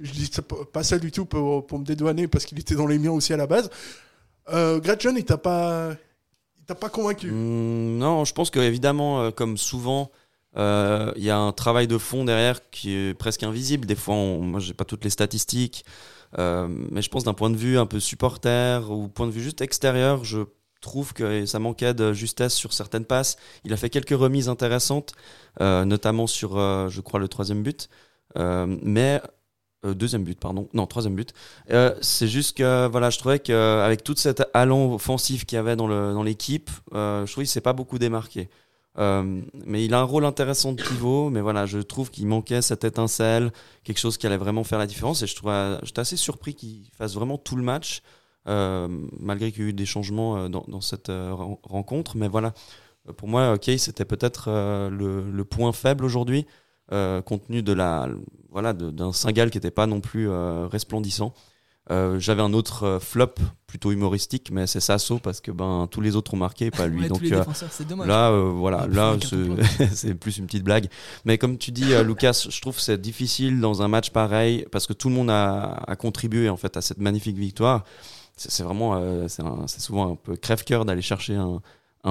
[0.00, 0.30] Je dis
[0.72, 3.36] pas ça du tout pour, me dédouaner parce qu'il était dans les miens aussi à
[3.36, 3.70] la base.
[4.52, 5.92] Euh, Greg John, il t'a pas,
[6.66, 7.30] t'a pas convaincu.
[7.30, 10.10] Mm, non, je pense que évidemment, euh, comme souvent,
[10.56, 13.86] euh, il y a un travail de fond derrière qui est presque invisible.
[13.86, 15.84] Des fois, on, moi, j'ai pas toutes les statistiques,
[16.36, 19.62] mais je pense d'un point de vue un peu supporter ou point de vue juste
[19.62, 20.40] extérieur, je
[20.80, 23.36] trouve que ça manquait de justesse sur certaines passes.
[23.64, 25.12] Il a fait quelques remises intéressantes,
[25.60, 27.88] euh, notamment sur, euh, je crois, le troisième but,
[28.36, 29.22] Euh, mais
[29.84, 30.68] deuxième but, pardon.
[30.74, 31.32] Non, troisième but.
[32.02, 35.88] C'est juste que voilà, je trouvais qu'avec toute cette allant offensif qu'il y avait dans
[35.88, 38.50] dans l'équipe, euh, je trouvais qu'il s'est pas beaucoup démarqué.
[38.98, 42.84] Mais il a un rôle intéressant de pivot, mais voilà, je trouve qu'il manquait cette
[42.84, 43.52] étincelle,
[43.84, 45.22] quelque chose qui allait vraiment faire la différence.
[45.22, 48.02] Et je trouvais, j'étais assez surpris qu'il fasse vraiment tout le match,
[49.18, 52.16] malgré qu'il y a eu des changements euh, dans, dans cette euh, ren- rencontre.
[52.16, 52.52] Mais voilà,
[53.08, 56.46] Euh, pour moi, ok, c'était peut-être euh, le, le point faible aujourd'hui,
[56.92, 58.08] euh, compte tenu de la,
[58.50, 61.32] voilà, d'un Singal qui n'était pas non plus euh, resplendissant.
[61.92, 63.34] Euh, J'avais un autre euh, flop
[63.68, 67.02] plutôt humoristique, mais c'est Sasso parce que ben tous les autres ont marqué, pas lui.
[67.02, 67.44] Ouais, Donc euh,
[67.88, 68.08] dommage.
[68.08, 69.16] là, euh, voilà, là
[69.94, 70.88] c'est- plus une petite blague.
[71.24, 74.66] Mais comme tu dis, euh, Lucas, je trouve que c'est difficile dans un match pareil
[74.72, 77.84] parce que tout le monde a, a contribué en fait à cette magnifique victoire.
[78.36, 81.62] C'est vraiment, euh, c'est souvent un peu crève-cœur d'aller chercher un,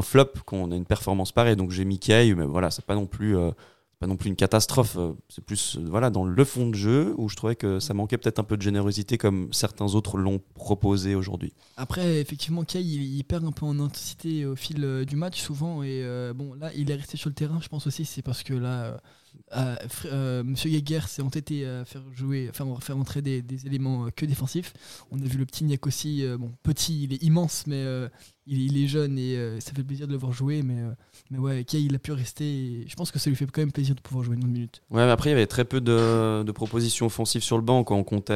[0.02, 1.56] flop quand on a une performance pareille.
[1.56, 3.38] Donc j'ai mis Kay, mais voilà, c'est pas non plus.
[3.38, 3.52] euh,
[4.00, 7.14] pas non plus une catastrophe, euh, c'est plus euh, voilà dans le fond de jeu
[7.18, 10.42] où je trouvais que ça manquait peut-être un peu de générosité comme certains autres l'ont
[10.54, 11.54] proposé aujourd'hui.
[11.78, 15.82] Après, effectivement, Kay, il, perd un peu en intensité au fil du match souvent.
[15.82, 16.04] Et
[16.36, 17.60] bon, là, il est resté sur le terrain.
[17.62, 19.00] Je pense aussi, c'est parce que là,
[19.56, 19.76] euh,
[20.06, 24.26] euh, Monsieur Yeager s'est entêté à faire jouer, enfin, faire entrer des, éléments euh, que
[24.26, 24.74] défensifs.
[25.12, 26.26] On a vu le petit Niak aussi.
[26.38, 27.84] bon, petit, il est immense, mais
[28.48, 30.64] il, est jeune et ça fait plaisir de le voir jouer.
[30.64, 30.82] Mais,
[31.32, 32.86] mais ouais, Kay, il a pu rester.
[32.88, 34.82] Je pense que ça lui fait quand même plaisir de pouvoir jouer une minute.
[34.90, 37.84] Ouais, mais après, il y avait très peu de, de propositions offensives sur le banc.
[37.84, 38.34] Quand on comptait,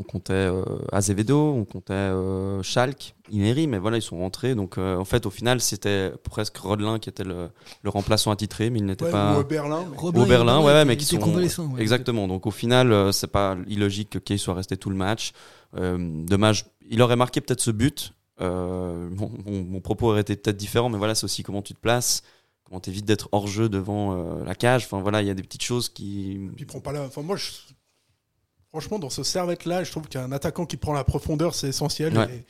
[0.00, 4.54] on comptait euh, Azevedo, on comptait euh, Schalke, Ineri, mais voilà, ils sont rentrés.
[4.54, 7.50] Donc, euh, en fait, au final, c'était presque Rodelin qui était le,
[7.82, 9.38] le remplaçant attitré, mais il n'était Ouais, pas.
[9.38, 11.20] ou, Berlin, Robin, Ou Berlin, ouais, mais qui sont.
[11.36, 11.80] ouais.
[11.82, 12.26] Exactement.
[12.26, 15.32] Donc, au final, euh, c'est pas illogique que Kay soit resté tout le match.
[15.76, 16.64] Euh, dommage.
[16.88, 18.12] Il aurait marqué peut-être ce but.
[18.40, 21.74] Euh, mon, mon- mon propos aurait été peut-être différent, mais voilà, c'est aussi comment tu
[21.74, 22.22] te places,
[22.64, 24.84] comment tu évites d'être hors jeu devant euh, la cage.
[24.86, 26.40] Enfin voilà, il y a des petites choses qui.
[26.56, 27.02] Puis il prend pas la.
[27.02, 27.50] Enfin, moi, je-
[28.70, 32.16] franchement, dans ce servette-là, je trouve qu'un attaquant qui prend la profondeur, c'est essentiel.
[32.16, 32.44] Ouais.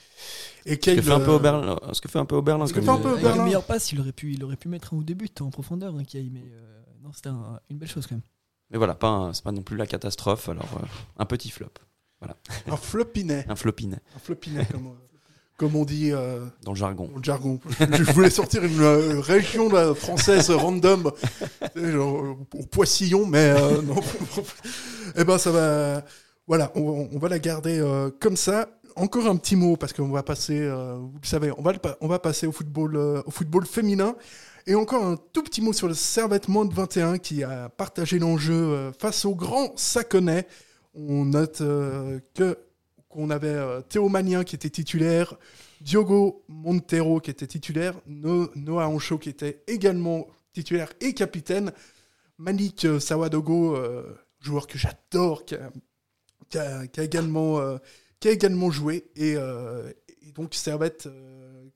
[0.67, 1.77] Et, et Ce que fait un peu Oberlin.
[1.93, 2.67] Ce que fait un peu Oberlin.
[2.67, 4.57] Ce que fait un il- peu Avec le meilleur passe, il aurait pu, il aurait
[4.57, 7.59] pu mettre un ou deux buts en profondeur, hein, Kay, mais euh, non, c'était un-
[7.71, 8.23] une belle chose quand même.
[8.71, 10.49] Mais voilà, pas un- c'est pas non plus la catastrophe.
[10.49, 10.87] Alors euh,
[11.19, 11.71] un petit flop.
[12.21, 12.37] Voilà.
[12.69, 13.47] Un flopinet.
[13.49, 14.91] un flopinet Un flopinet, comme, euh,
[15.61, 17.09] comme on dit euh, dans le jargon.
[17.09, 17.61] dans le jargon.
[17.79, 21.13] je voulais sortir une euh, région là, française random,
[21.77, 24.01] genre, au Poissillon, mais euh, non.
[25.17, 26.03] Eh ben, ça va.
[26.47, 27.79] Voilà, on, on va la garder
[28.21, 28.71] comme ça.
[28.97, 32.09] Encore un petit mot, parce qu'on va passer, vous le savez, on va, le on
[32.09, 34.17] va passer au football, au football féminin.
[34.67, 38.91] Et encore un tout petit mot sur le Servette Monde 21 qui a partagé l'enjeu
[38.99, 40.47] face au grand Saconnet.
[40.95, 41.59] On note
[42.35, 42.57] que
[43.11, 45.37] qu'on avait euh, Théo Magnin qui était titulaire,
[45.83, 51.73] Diogo Montero qui était titulaire, No- Noah Ancho qui était également titulaire et capitaine,
[52.39, 55.71] Manik euh, Sawadogo, euh, joueur que j'adore, qui a,
[56.49, 57.79] qui qui euh,
[58.19, 59.37] qui a également joué, et,
[60.35, 61.09] donc Servette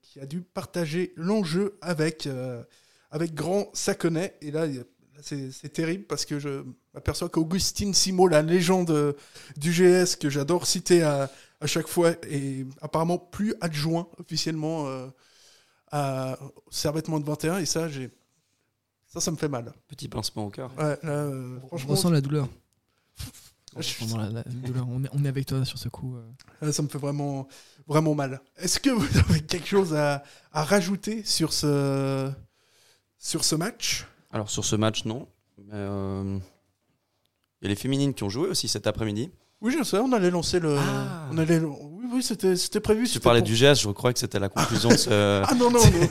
[0.01, 2.27] qui a dû partager l'enjeu avec,
[3.11, 4.37] avec Grand Saconnet.
[4.41, 4.67] Et là,
[5.21, 6.63] c'est terrible parce que je
[6.93, 9.13] m'aperçois qu'Augustine Simo, la légende euh,
[9.57, 15.07] du GS que j'adore citer à, à chaque fois, est apparemment plus adjoint officiellement euh,
[15.91, 16.37] à
[16.69, 17.59] Servettement de 21.
[17.59, 18.09] Et ça, j'ai
[19.07, 19.71] ça, ça me fait mal.
[19.87, 20.71] Petit pincement au cœur.
[20.77, 22.47] Ouais, là, euh, On ressent la douleur.
[23.77, 24.85] On, Je- ressent la- la douleur.
[24.89, 26.15] On est, on est avec toi sur ce coup.
[26.17, 26.21] euh.
[26.61, 27.47] là, ça me fait vraiment,
[27.87, 28.41] vraiment mal.
[28.57, 32.29] Est-ce que vous avez quelque chose à, à rajouter sur ce,
[33.17, 34.05] sur ce match?
[34.35, 35.27] Alors sur ce match, non.
[35.57, 36.37] Mais, euh,
[37.61, 39.31] Il y a les féminines qui ont joué aussi cet après-midi.
[39.61, 40.75] Oui, je sais, on allait lancer le.
[40.77, 41.29] Ah.
[41.31, 43.07] On allait, oui, oui, c'était c'était prévu.
[43.07, 45.09] Tu parlais pour- du geste, je crois que c'était la conclusion de ce.
[45.47, 46.09] Ah non, non, non.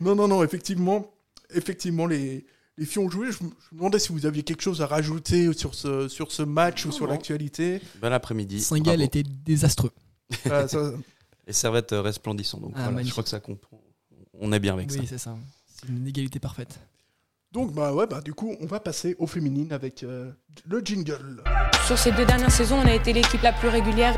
[0.00, 1.06] non, non, non, effectivement,
[1.54, 2.44] effectivement les,
[2.76, 3.30] les filles ont joué.
[3.30, 6.32] Je, me je me demandais si vous aviez quelque chose à rajouter sur ce, sur
[6.32, 7.80] ce match ou sur l'actualité.
[8.02, 8.66] Bel après-midi.
[8.68, 9.00] Bravo.
[9.00, 9.92] était désastreux.
[10.50, 10.92] Ah, ça-
[11.46, 12.58] Et Servette euh, resplendissant.
[12.58, 13.80] Donc Ah, voilà, je crois que ça comprend.
[14.34, 15.02] On est bien avec oui, ça.
[15.08, 15.36] c'est ça.
[15.80, 16.78] C'est une égalité parfaite.
[17.52, 20.30] Donc bah ouais, bah du coup, on va passer aux féminines avec euh,
[20.66, 21.42] le jingle.
[21.86, 24.14] Sur ces deux dernières saisons, on a été l'équipe la plus régulière.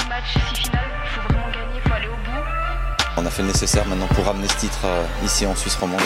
[0.00, 0.84] 6 matchs, 6 finales,
[1.14, 3.16] faut vraiment gagner, faut aller au bout.
[3.18, 6.00] On a fait le nécessaire maintenant pour ramener ce titre euh, ici en Suisse romande.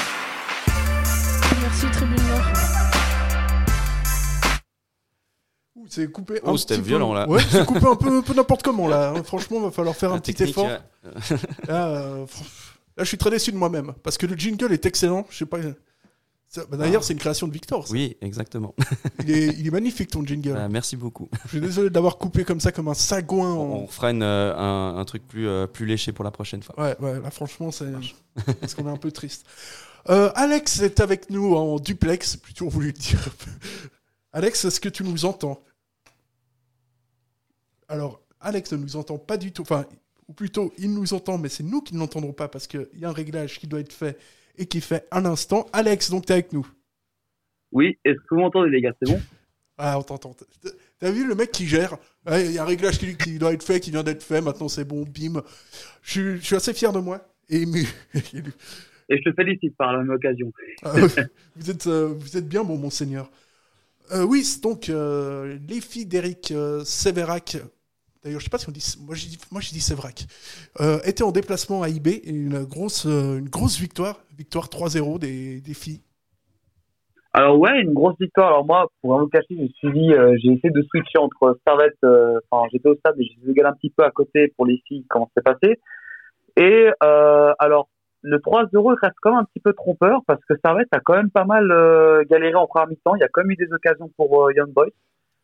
[1.62, 2.46] Merci Tribune Nord.
[5.76, 7.28] Ouh, C'est coupé un Oh, c'était petit peu- violent, là.
[7.28, 9.12] Ouais, c'est coupé un peu, un peu n'importe comment là.
[9.16, 9.22] hein.
[9.24, 10.68] Franchement, va falloir faire La un petit effort.
[10.68, 11.18] euh,
[11.66, 12.44] Là, fr-
[13.00, 15.26] là, je suis très déçu de moi-même parce que le jingle est excellent.
[15.30, 15.58] Je sais pas.
[16.68, 17.86] bah, D'ailleurs, c'est une création de Victor.
[17.86, 17.92] ça.
[17.92, 18.74] Oui, exactement.
[19.20, 20.56] Il est, il est magnifique ton jingle.
[20.58, 21.28] Ah, merci beaucoup.
[21.44, 23.52] Je suis désolé d'avoir coupé comme ça, comme un sagouin.
[23.52, 26.62] en- On fera une, euh, un, un truc plus, euh, plus léché pour la prochaine
[26.62, 26.78] fois.
[26.78, 27.86] Ouais, ouais, là, franchement, c'est.
[28.60, 29.46] Parce qu'on est un peu triste.
[30.08, 33.20] Euh, Alex est avec nous en duplex, plutôt voulu le dire.
[34.32, 35.62] Alex, est-ce que tu nous entends?
[37.88, 39.62] Alors, Alex ne nous entend pas du tout.
[39.62, 39.84] Enfin,
[40.30, 43.04] ou plutôt, il nous entend, mais c'est nous qui ne l'entendrons pas parce qu'il y
[43.04, 44.16] a un réglage qui doit être fait
[44.56, 45.66] et qui est fait à l'instant.
[45.72, 46.64] Alex, donc, tu es avec nous.
[47.72, 49.20] Oui, est-ce que vous m'entendez, les gars C'est bon?
[49.76, 50.36] Ah, on t'entend.
[51.00, 53.52] T'as vu le mec qui gère Ouais, Il y a un réglage qui, qui doit
[53.52, 54.40] être fait, qui vient d'être fait.
[54.40, 55.42] Maintenant, c'est bon, bim.
[56.02, 57.88] Je, suis- je suis assez fier de moi et ému.
[59.12, 60.52] Et je te félicite par la même occasion.
[60.84, 60.92] Ah,
[61.56, 63.28] vous, êtes, euh, vous êtes bien bon, monseigneur.
[64.12, 67.56] Euh, oui, donc euh, les filles d'Eric euh, Sévérac.
[68.22, 68.96] D'ailleurs, je sais pas si on dit.
[69.06, 70.26] Moi, j'ai dit, moi, j'ai dit Sévérac.
[70.80, 74.20] Euh, étaient en déplacement à IB et une grosse, euh, une grosse victoire.
[74.36, 76.00] Victoire 3-0 des, filles.
[77.32, 78.48] Alors ouais, une grosse victoire.
[78.48, 82.40] Alors moi, pour un cacher, j'ai suivi, euh, j'ai essayé de switcher entre Servette, euh,
[82.50, 85.06] enfin j'étais au stade, mais j'ai regardé un petit peu à côté pour les filles
[85.08, 85.78] comment c'est passé.
[86.56, 87.88] Et euh, alors
[88.22, 91.30] le 3-0 reste quand même un petit peu trompeur parce que Servette a quand même
[91.30, 91.68] pas mal
[92.28, 93.14] galéré en première mi-temps.
[93.14, 94.90] Il y a quand même eu des occasions pour Young Boys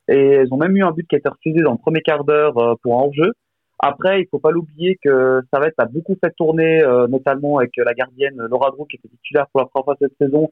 [0.09, 2.25] et ils ont même eu un but qui a été refusé dans le premier quart
[2.25, 3.33] d'heure euh, pour un hors-jeu.
[3.79, 7.93] Après, il faut pas l'oublier que Servette a beaucoup fait tourner, euh, notamment avec la
[7.93, 10.51] gardienne Laura Drew qui était titulaire pour la première fois cette saison.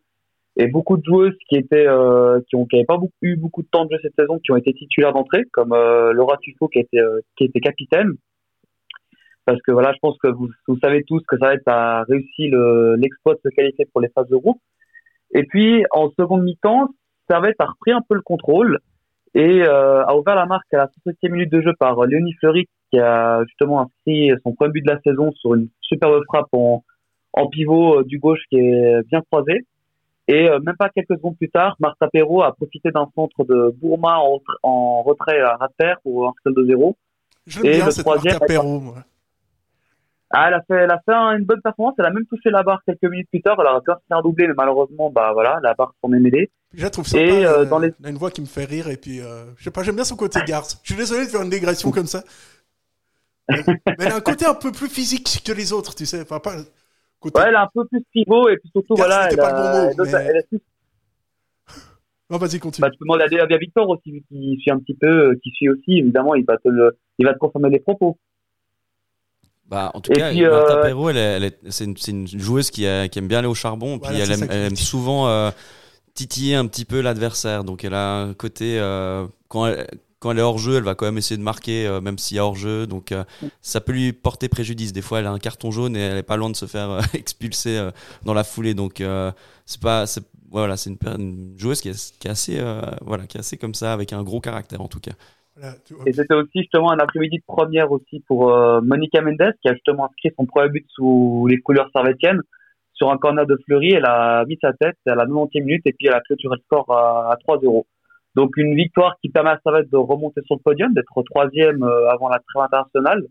[0.56, 3.68] Et beaucoup de joueuses qui étaient euh, qui ont qui avaient pas eu beaucoup de
[3.68, 6.78] temps de jeu cette saison qui ont été titulaires d'entrée comme euh, Laura Tufo qui
[6.78, 8.12] était euh, qui était capitaine.
[9.46, 12.94] Parce que voilà je pense que vous, vous savez tous que ça a réussi le-
[12.94, 14.60] l'exploit de se qualifier pour les phases de groupe.
[15.34, 16.90] Et puis en seconde mi-temps
[17.28, 18.78] Servette a repris un peu le contrôle
[19.34, 22.34] et euh, a ouvert la marque à la 67e minute de jeu par euh, Léonie
[22.34, 26.46] Fleury qui a justement inscrit son premier but de la saison sur une superbe frappe
[26.52, 26.84] en,
[27.32, 29.64] en pivot euh, du gauche qui est bien croisé
[30.28, 33.74] et euh, même pas quelques secondes plus tard, Martha Perrault a profité d'un centre de
[33.80, 36.96] Bourma en, retrait- en retrait à terre pour un seul de 0.
[37.46, 38.94] Je l'aime bien, cette Martha Perrault, moi.
[40.30, 41.94] Ah, elle a fait, elle a fait un- une bonne performance.
[41.98, 43.56] Elle a même touché la barre quelques minutes plus tard.
[43.60, 46.50] Elle aurait pu faire doubler, mais malheureusement, bah voilà, la barre s'en est mêlée.
[46.76, 47.22] Je trouve sympa.
[47.24, 49.20] Et euh, euh, dans les Elle a une voix qui me fait rire et puis
[49.20, 50.78] euh, je sais pas, j'aime bien son côté garce.
[50.82, 52.24] Je suis désolé de faire une dégression comme ça.
[53.48, 53.56] Mais
[53.98, 56.22] elle a un côté un peu plus physique que les autres, tu sais.
[56.22, 56.56] Enfin, pas
[57.20, 57.38] côté.
[57.40, 59.50] Ouais, elle a un peu plus pivot et puis surtout, Garce, voilà, elle pas a,
[59.50, 60.60] le bon mot, elle a- mais- elle a su-
[62.30, 62.82] Non, vas-y, continue.
[62.82, 65.50] bah, tu peux demander à, à Victor aussi, qui suit un petit peu, euh, qui
[65.50, 68.18] suit aussi, évidemment, il va te le, il va te confirmer les propos.
[69.66, 72.26] Bah, en tout Et cas, puis, Martha euh, Perrault, elle, est- elle est- c'est une,
[72.26, 74.46] joueuse qui, a- qui aime bien aller au charbon, puis Voilà, elle c'est aime, ça
[74.48, 75.50] que elle aime souvent euh,
[76.14, 77.64] titiller un petit peu l'adversaire.
[77.64, 79.86] Donc elle a un côté, euh, quand, elle,
[80.18, 82.36] quand elle est hors jeu, elle va quand même essayer de marquer, euh, même s'il
[82.36, 82.86] y a hors jeu.
[82.86, 83.24] Donc euh,
[83.60, 84.92] ça peut lui porter préjudice.
[84.92, 86.90] Des fois, elle a un carton jaune et elle est pas loin de se faire
[86.90, 87.90] euh, expulser euh,
[88.24, 88.74] dans la foulée.
[88.74, 89.32] Donc euh,
[89.66, 93.36] c'est pas, c'est- voilà, c'est une, joueuse qui est, qui est assez, euh, voilà, qui
[93.36, 95.12] est assez comme ça, avec un gros caractère en tout cas.
[96.06, 99.74] Et c'était aussi justement un après-midi de première aussi pour euh, Monica Mendes qui a
[99.74, 102.40] justement inscrit son premier but sous les couleurs servétiennes
[102.94, 103.92] sur un corner de Fleury.
[103.92, 106.62] Elle a mis sa tête à la 90e minute et puis elle a clôturé le
[106.62, 107.84] score à, à 3-0.
[108.34, 112.08] Donc une victoire qui permet à Servette de remonter sur le podium, d'être troisième euh,
[112.10, 113.24] avant la trêve internationale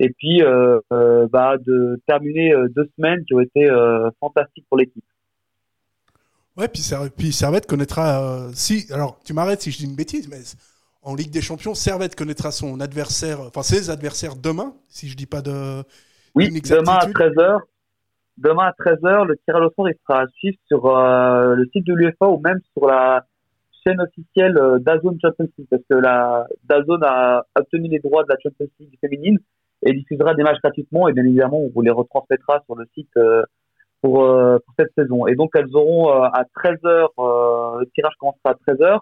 [0.00, 4.78] et puis euh, euh, bah, de terminer deux semaines qui ont été euh, fantastiques pour
[4.78, 5.04] l'équipe.
[6.56, 8.48] Ouais, puis, Ser- puis Servette connaîtra.
[8.52, 10.40] si, alors, tu m'arrêtes si je dis une bêtise, mais
[11.02, 15.26] en Ligue des Champions, Servette connaîtra son adversaire, enfin ses adversaires demain, si je dis
[15.26, 15.82] pas de.
[16.34, 17.60] Oui, demain à 13h.
[18.38, 21.86] Demain à 13h, le tirage au sort il sera à suivre sur euh, le site
[21.86, 23.24] de l'UEFA ou même sur la
[23.84, 28.28] chaîne officielle euh, DAZN Champions League parce que la DAZN a obtenu les droits de
[28.30, 29.38] la Champions League féminine
[29.82, 33.10] et diffusera des matchs gratuitement et bien évidemment on vous les retransmettra sur le site
[33.16, 33.42] euh,
[34.02, 35.26] pour, euh, pour cette saison.
[35.26, 39.00] Et donc elles auront euh, à 13h, euh, le tirage commencera à 13h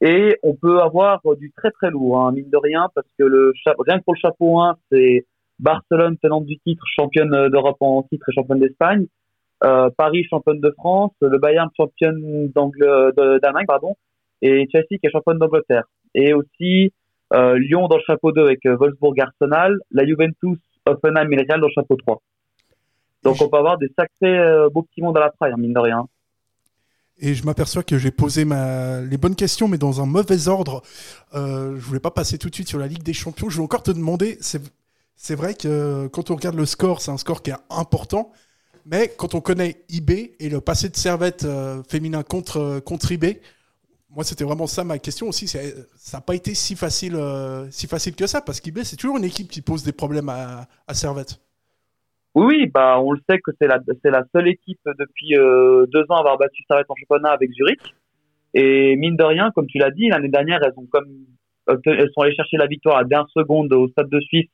[0.00, 3.52] et on peut avoir du très très lourd, hein, mine de rien, parce que le
[3.78, 5.26] rien que pour le chapeau 1, c'est
[5.62, 9.06] Barcelone tenante du titre, championne euh, d'Europe en titre et championne d'Espagne.
[9.64, 13.94] Euh, Paris championne de France, le Bayern championne de- d'Allemagne, pardon,
[14.42, 15.84] et Chelsea qui est championne d'Angleterre.
[16.14, 16.92] Et aussi
[17.32, 21.60] euh, Lyon dans le chapeau 2 avec euh, Wolfsburg Arsenal, la Juventus, Offenheim et Real
[21.60, 22.20] dans le chapeau 3.
[23.22, 25.78] Donc on peut avoir des sacrés euh, beaux petits mondes à la praille, mine de
[25.78, 26.06] rien.
[27.20, 30.82] Et je m'aperçois que j'ai posé les bonnes questions, mais dans un mauvais ordre.
[31.34, 33.48] Euh, je voulais pas passer tout de suite sur la Ligue des Champions.
[33.48, 34.38] Je voulais encore te demander,
[35.16, 38.32] c'est vrai que quand on regarde le score, c'est un score qui est important.
[38.84, 43.12] Mais quand on connaît eBay et le passé de Servette euh, féminin contre, euh, contre
[43.12, 43.40] eBay,
[44.10, 45.46] moi c'était vraiment ça ma question aussi.
[45.46, 45.60] Ça
[46.14, 49.24] n'a pas été si facile, euh, si facile que ça, parce qu'eBay c'est toujours une
[49.24, 51.40] équipe qui pose des problèmes à, à Servette.
[52.34, 56.16] Oui, bah, on le sait que c'est la, c'est la seule équipe depuis deux ans
[56.16, 57.94] à avoir battu Servette en championnat avec Zurich.
[58.54, 61.26] Et mine de rien, comme tu l'as dit, l'année dernière, elles ont comme,
[61.68, 64.48] elles sont allées chercher la victoire à dernière seconde au Stade de Suisse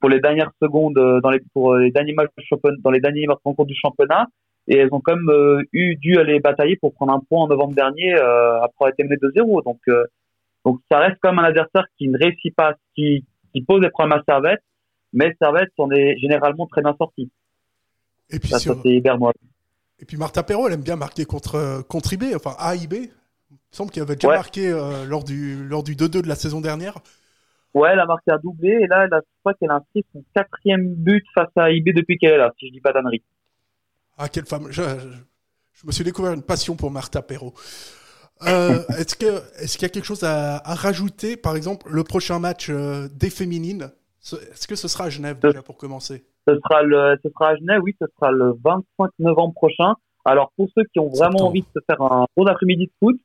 [0.00, 2.28] pour les dernières secondes euh, dans les, pour euh, les derniers matchs
[2.80, 4.26] dans les derniers rencontres du championnat.
[4.68, 7.74] Et elles ont comme euh, eu dû aller batailler pour prendre un point en novembre
[7.74, 9.64] dernier euh, après avoir été menées 2-0.
[9.64, 10.04] Donc, euh,
[10.64, 13.90] donc ça reste quand même un adversaire qui ne réussit pas, qui, qui pose des
[13.90, 14.62] problèmes à Servette,
[15.12, 17.30] mais Servette s'en est généralement très bien sorti.
[18.30, 22.12] Et puis, Ça, sur- ça, et puis Martha Perrault, elle aime bien marquer contre, contre
[22.12, 23.02] eBay, enfin eBay.
[23.50, 24.34] Il me semble qu'elle avait déjà Ouais.
[24.36, 24.68] marqué
[25.08, 26.94] lors du lors du 2-2 de la saison dernière.
[27.74, 30.04] Ouais, elle a marqué un doublé et là, elle a, je crois qu'elle a inscrit
[30.12, 33.22] son quatrième but face à IB depuis qu'elle est là, si je dis pas d'annerie.
[34.18, 34.68] Ah, quelle femme.
[34.70, 35.08] Je, je-
[35.74, 37.52] je me suis découvert une passion pour Martha Perrault.
[38.46, 39.26] Euh, est-ce que
[39.62, 41.36] est-ce qu'il y a quelque chose à, à rajouter?
[41.36, 43.90] Par exemple, le prochain match euh, des féminines,
[44.20, 46.24] ce- est-ce que ce sera à Genève déjà pour commencer?
[46.48, 49.94] Ce sera le, ce sera à Genève, oui, ce sera le 25 novembre prochain.
[50.24, 53.16] Alors pour ceux qui ont vraiment envie de se faire un bon après-midi de foot,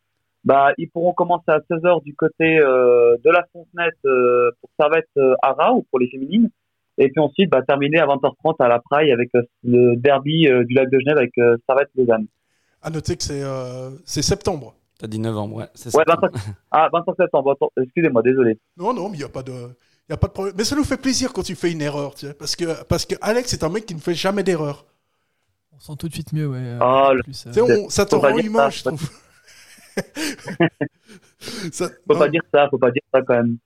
[0.43, 5.07] bah ils pourront commencer à 16h du côté euh, de la Fontenette euh, pour Servette
[5.17, 6.49] euh, Ara ou pour les féminines.
[6.97, 10.63] Et puis ensuite, bah, terminer à 20h30 à la Praille avec euh, le derby euh,
[10.65, 12.27] du lac de Genève avec euh, Servette Lausanne.
[12.81, 14.75] À noter que c'est euh, c'est septembre.
[14.99, 15.65] T'as dit novembre, ouais.
[15.73, 16.15] c'est Ouais, ça.
[16.21, 17.57] 25, ah, 25 septembre.
[17.81, 18.59] Excusez-moi, désolé.
[18.77, 19.51] Non, non, mais il n'y a pas de.
[19.51, 20.53] Il y a pas de problème.
[20.57, 23.05] Mais ça nous fait plaisir quand tu fais une erreur, tu sais, parce que parce
[23.05, 24.85] que Alex est un mec qui ne fait jamais d'erreur.
[25.73, 26.77] On sent tout de suite mieux, ouais.
[26.81, 29.09] en le- plus, euh, on- ça te rend humain, ça, je trouve.
[31.71, 33.57] Ça- Faut pas dire ça, faut pas dire ça quand même.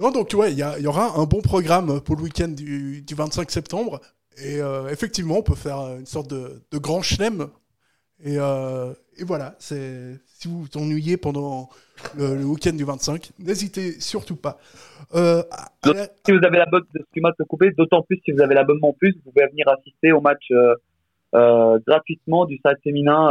[0.00, 3.50] Non, donc ouais, il y, aura un bon programme pour le week-end du, du 25
[3.50, 4.00] septembre.
[4.42, 7.48] Et euh, effectivement, on peut faire une sorte de, de grand chelem.
[8.24, 11.68] Et, euh, et voilà, c'est si vous vous ennuyez pendant
[12.16, 14.58] le, le week-end du 25, n'hésitez surtout pas.
[15.14, 18.54] Euh, à- la- Si vous avez l'abonnement, excuse-moi de couper, d'autant plus si vous avez
[18.54, 20.48] l'abonnement en plus, vous pouvez venir assister au match
[21.86, 23.28] gratuitement du site féminin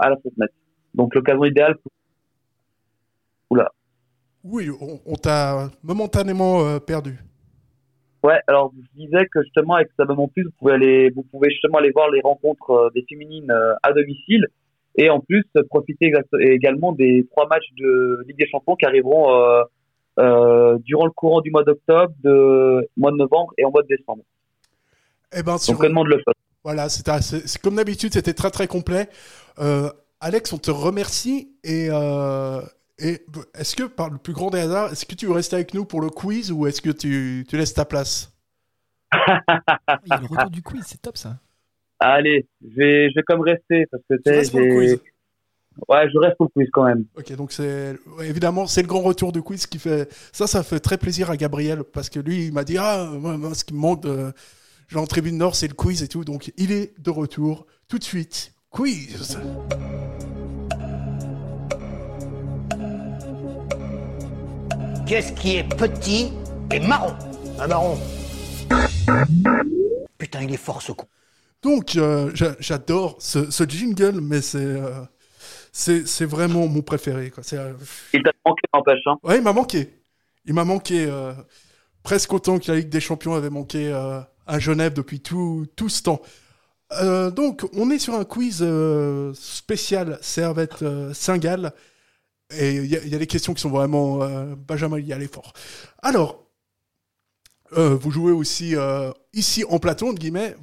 [0.00, 0.52] à la Fontenette.
[0.94, 1.92] Donc l'occasion idéale pour...
[3.50, 3.70] Oula.
[4.44, 7.18] oui, on, on t'a momentanément euh, perdu.
[8.22, 11.50] Ouais, alors je disais que justement avec cet abonnement plus, vous pouvez aller, vous pouvez
[11.50, 14.46] justement aller voir les rencontres euh, des féminines euh, à domicile
[14.96, 19.62] et en plus profiter également des trois matchs de Ligue des Champions qui arriveront euh,
[20.20, 23.88] euh, durant le courant du mois d'octobre, de mois de novembre et en mois de
[23.88, 24.22] décembre.
[25.36, 26.34] Eh ben, sur- Donc pleinement de le faire.
[26.62, 29.08] Voilà, c'est comme d'habitude, c'était très très complet.
[29.58, 29.90] Euh,
[30.24, 32.62] Alex, on te remercie et, euh,
[32.98, 33.20] et
[33.58, 35.84] est-ce que par le plus grand des hasards, est-ce que tu veux rester avec nous
[35.84, 38.34] pour le quiz ou est-ce que tu, tu laisses ta place?
[39.12, 41.36] Il y a le retour du quiz, c'est top ça.
[41.98, 45.00] Allez, je vais, je vais comme rester parce que tu pour le quiz
[45.88, 47.04] Ouais, je reste pour le quiz quand même.
[47.18, 50.62] Ok, donc c'est ouais, évidemment c'est le grand retour du quiz qui fait ça, ça
[50.62, 53.62] fait très plaisir à Gabriel parce que lui il m'a dit ah moi, moi, ce
[53.62, 54.06] qui me manque
[54.88, 57.98] genre en tribune nord c'est le quiz et tout donc il est de retour tout
[57.98, 59.38] de suite quiz.
[65.06, 66.32] Qu'est-ce qui est petit
[66.72, 67.14] et marron
[67.58, 67.98] Un marron.
[70.18, 71.06] Putain, il est fort ce con.
[71.62, 75.02] Donc, euh, j'a- j'adore ce, ce jingle, mais c'est euh,
[75.72, 77.30] c'est c'est vraiment mon préféré.
[77.30, 77.42] Quoi.
[77.52, 77.74] Euh,
[78.12, 79.00] Il t'a manqué, n'empêche.
[79.06, 79.16] Hein.
[79.22, 79.90] Ouais, il m'a manqué.
[80.46, 81.32] Il m'a manqué euh,
[82.02, 85.88] presque autant que la Ligue des Champions avait manqué euh, à Genève depuis tout, tout
[85.88, 86.20] ce temps.
[86.92, 91.72] Euh, donc, on est sur un quiz euh, spécial Servette euh, Saint-Gall.
[92.50, 94.22] Et il y, a- des questions qui sont vraiment.
[94.22, 95.52] euh, Benjamin y allait fort.
[96.02, 96.44] Alors,
[97.76, 98.74] vous jouez aussi
[99.32, 100.54] ici en plateau, entre guillemets.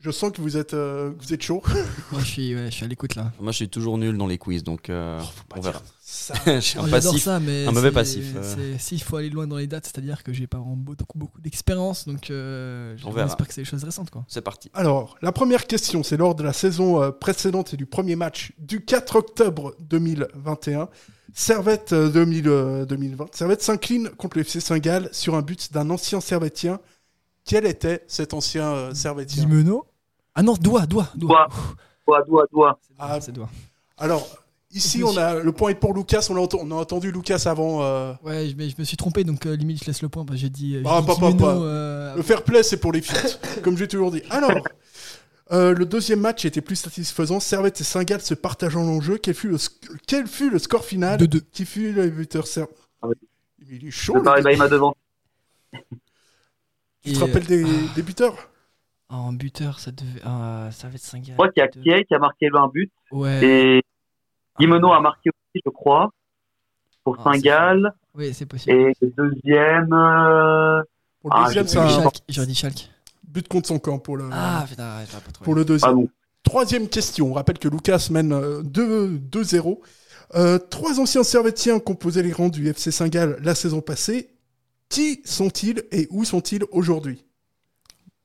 [0.00, 1.62] Je sens que vous êtes, euh, que vous êtes chaud.
[2.12, 3.32] Moi, je suis, ouais, je suis à l'écoute là.
[3.40, 5.20] Moi, je suis toujours nul dans les quiz, donc euh,
[5.56, 5.82] on verra.
[6.00, 6.34] ça.
[6.46, 8.32] je suis Oh, un J'adore passif, ça, mais un mauvais c'est- passif.
[8.36, 8.54] euh.
[8.74, 11.40] c'est- S'il faut aller loin dans les dates, c'est-à-dire que j'ai pas vraiment beaucoup, beaucoup
[11.40, 13.26] d'expérience, donc euh, On verra.
[13.26, 14.10] j'espère que c'est des choses récentes.
[14.10, 14.24] Quoi.
[14.28, 14.70] C'est parti.
[14.74, 18.52] Alors, la première question, c'est lors de la saison euh, précédente et du premier match
[18.58, 20.88] du 4 octobre 2021.
[21.34, 23.34] Servette euh, 2000, euh, 2020.
[23.34, 26.80] Servette s'incline contre le FC Saint-Gall sur un but d'un ancien Servettien.
[27.48, 29.86] Quel était cet ancien euh, Servettien Dimeno
[30.34, 31.48] Ah non, doigt, doigt, doigt.
[32.06, 32.78] Doigt, doigt, doigt.
[32.98, 33.48] Ah, c'est doigt.
[33.96, 34.28] Alors,
[34.70, 36.26] ici, on a le point est pour Lucas.
[36.30, 37.82] On a, ent- on a entendu Lucas avant.
[37.82, 40.26] euh, Ouais, je- mais je me suis trompé, donc euh, limite je laisse le point
[40.26, 40.76] que j'ai dit.
[40.76, 41.56] euh, Ah, pas, pas, pas.
[41.56, 43.16] euh, Le fair play, c'est pour les filles,
[43.64, 44.22] comme j'ai toujours dit.
[44.30, 44.52] Alors,
[45.50, 47.40] Euh, le deuxième match était plus satisfaisant.
[47.40, 49.16] Servette et Saint-Gall se partageant l'enjeu.
[49.16, 49.56] Quel fut le,
[50.06, 51.18] quel fut le score final
[51.52, 52.66] Qui fut le buteur Ser-
[53.66, 54.12] Il est chaud.
[54.12, 54.94] Le le Paris m'a devant.
[57.04, 57.94] Tu te rappelles des, ah.
[57.94, 58.34] des buteurs?
[59.10, 60.20] Ah, En buteur, ça devait.
[60.24, 62.68] ah, ça va être 5 Je crois qu'il y a Kiei qui a marqué un
[62.68, 62.92] but.
[63.10, 63.42] Ouais.
[63.44, 63.82] Et
[64.58, 66.10] Guimeno a marqué aussi, je crois,
[67.04, 67.92] pour Ah, Saint-Gall.
[68.14, 68.76] Oui, c'est possible.
[68.76, 69.92] Et le deuxième.
[69.92, 70.82] euh,
[71.22, 71.88] Pour le ah, deuxième, c'est un-
[72.52, 72.90] Schalke.
[73.24, 75.90] But contre son camp pour le, Ah, putain, pas pour le deuxième.
[75.90, 76.08] Ah bon.
[76.42, 77.30] Troisième question.
[77.30, 79.80] On rappelle que Lucas mène euh, 2 2-0.
[80.34, 84.28] Euh, trois anciens servétiens composaient les rangs du FC Saint-Gall la saison passée.
[84.88, 87.24] Qui sont-ils et où sont-ils aujourd'hui?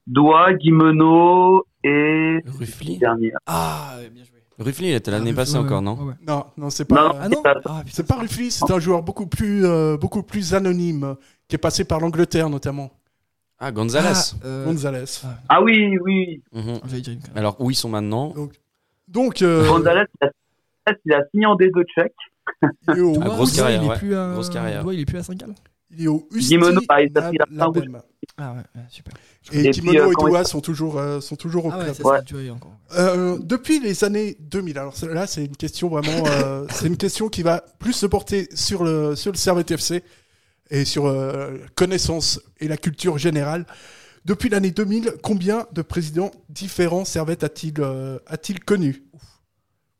[0.07, 2.39] Doigt, Guimeno et.
[2.45, 3.33] Ruffly Dernier.
[3.45, 4.29] Ah, ouais, bien joué.
[4.59, 5.95] Ruffly, il était l'année Ruffly, passée ouais, encore, non?
[6.03, 6.13] ouais.
[6.27, 6.95] Non, non, c'est pas.
[7.09, 9.97] non, Ah non c'est pas- Ah, C'est pas Ruffly, c'est un joueur beaucoup plus, euh,
[9.97, 11.15] beaucoup plus anonyme,
[11.47, 12.91] qui est passé par l'Angleterre notamment.
[13.59, 14.09] Ah, Gonzalez.
[14.13, 15.05] Ah, euh, Gonzalez.
[15.49, 16.41] Ah oui, oui.
[16.53, 16.79] Mhm.
[17.35, 18.33] Alors, où ils sont maintenant?
[19.07, 20.03] Donc, euh, Gonzalez,
[21.05, 22.13] il a, signé en D2 tchèque.
[22.99, 23.97] au, Ah, grosse carrière, il est ouais.
[23.97, 24.31] plus à...
[24.33, 24.83] Grosse carrière.
[24.83, 25.53] Doigt, il est plus à 5 gall
[25.97, 28.01] il est au Usti Guimeno, ah, il a pris la fin Labem.
[28.37, 29.13] Ah ouais, ouais, super.
[29.51, 31.83] Et, Et puis, Kimono euh, et Doua sont toujours, euh, sont toujours au Ah ouais,
[31.85, 31.95] club.
[31.95, 32.49] ça, Ouais.
[32.49, 32.71] encore.
[32.97, 37.27] Euh, depuis les années 2000, alors là c'est une question vraiment, euh, c'est une question
[37.29, 40.03] qui va plus se porter sur le sur le Servette FC
[40.71, 43.65] et sur euh, connaissance et la culture générale.
[44.25, 49.03] Depuis l'année 2000, combien de présidents différents Servette a-t-il euh, a-t-il connu?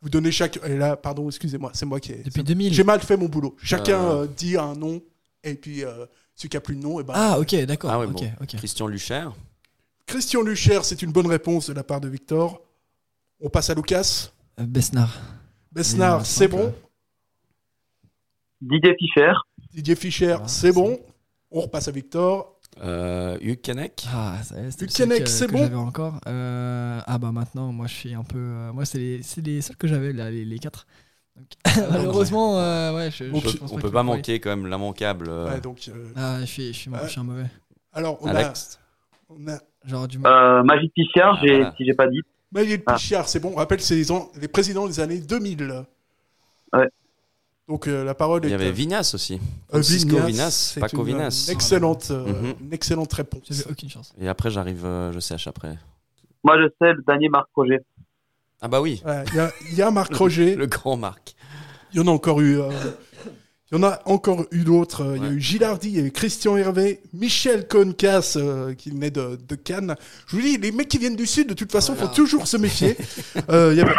[0.02, 2.74] Vous donnez chaque et là pardon excusez-moi c'est moi qui ai Depuis 2000.
[2.74, 3.56] j'ai mal fait mon boulot.
[3.62, 4.24] Chacun Euh.
[4.24, 5.02] euh, dit un nom
[5.44, 7.92] et puis euh, celui qui a plus de nom et ben Ah, ok, d'accord.
[7.92, 8.20] Ah ouais, bon.
[8.48, 9.28] Christian Lucher.
[10.06, 12.62] Christian Lucher c'est une bonne réponse de la part de Victor.
[13.40, 14.32] On passe à Lucas.
[14.60, 15.18] Euh, Besnard.
[15.72, 16.74] Besnard, c'est bon?
[18.62, 19.34] Didier Fischer.
[19.74, 21.00] Didier Fischer, Ah, c'est bon.
[21.52, 22.60] On repasse à Victor.
[22.82, 24.06] Euh, Hugh Kenneck.
[24.12, 24.40] Ah,
[24.96, 25.60] Kennec, que- c'est bon?
[25.60, 26.20] j'avais encore.
[26.28, 28.40] Euh, ah bah maintenant, moi je suis un peu.
[28.40, 30.88] euh, moi c'est les, c'est les seuls que j'avais là, les, les quatre.
[31.36, 31.48] Donc,
[31.92, 35.28] malheureusement, euh, ouais, je, On je peut, pense on pas peut manquer quand même l'immanquable.
[35.30, 37.48] euh, Ouais, donc, euh, Ah, je suis, je suis, je suis un mauvais.
[37.92, 38.80] alors, on Alex.
[39.30, 40.18] a, on a Genre du.
[40.26, 41.74] Euh, Magic Pichard, Ah, voilà.
[41.76, 42.22] si j'ai pas dit.
[42.52, 42.94] Manuel Ah.
[42.96, 43.52] Pichard, c'est bon.
[43.54, 45.84] On rappelle, c'est les, an- les présidents des années 2000.
[46.72, 46.88] Ouais.
[47.68, 48.52] Donc, euh, la parole Il est.
[48.52, 49.42] y avait Vignas aussi.
[49.74, 51.46] euh, Vinas, c'est Paco une, Vinas.
[51.48, 52.54] Une excellente, euh, Mhm.
[52.62, 53.42] une excellente réponse.
[53.50, 54.14] J'avais aucune chance.
[54.22, 55.78] Et après, j'arrive, euh, je sèche après.
[56.46, 57.80] Moi, je sais, le dernier Marc Roger.
[58.64, 59.02] Ah bah oui.
[59.06, 60.56] Ouais, Il y, a- il y a Marc Roger.
[60.56, 61.36] Le grand Marc.
[61.94, 62.60] Il y en a encore eu.
[62.62, 62.70] euh,
[63.72, 65.02] il y en a encore eu d'autres.
[65.04, 68.74] euh, Il y a eu Gilardi, il y a eu Christian Hervé, Michel Concas euh,
[68.74, 69.96] qui venait de, de Cannes.
[70.28, 72.08] Je vous dis, les mecs qui viennent du Sud, de toute façon, Voilà.
[72.10, 72.96] faut toujours se méfier.
[73.50, 73.96] Euh, Il y avait-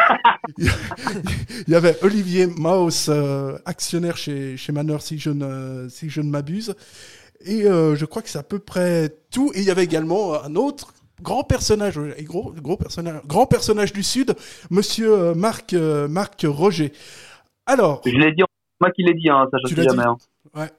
[1.67, 6.21] il y avait Olivier Maus, euh, actionnaire chez, chez Manor, si je ne, si je
[6.21, 6.75] ne m'abuse.
[7.45, 9.53] Et je crois que c'est à peu près tout.
[9.55, 13.93] Et il y avait également un autre grand personnage, et gros, gros personnage, grand personnage
[13.93, 14.35] du Sud,
[14.71, 16.93] monsieur euh, Marc, euh, Marc Roger.
[17.67, 20.03] Alors, Je l'ai dit, c'est moi qui l'ai dit, hein, ça je sais jamais.
[20.03, 20.17] dit hein.
[20.55, 20.71] Ouais.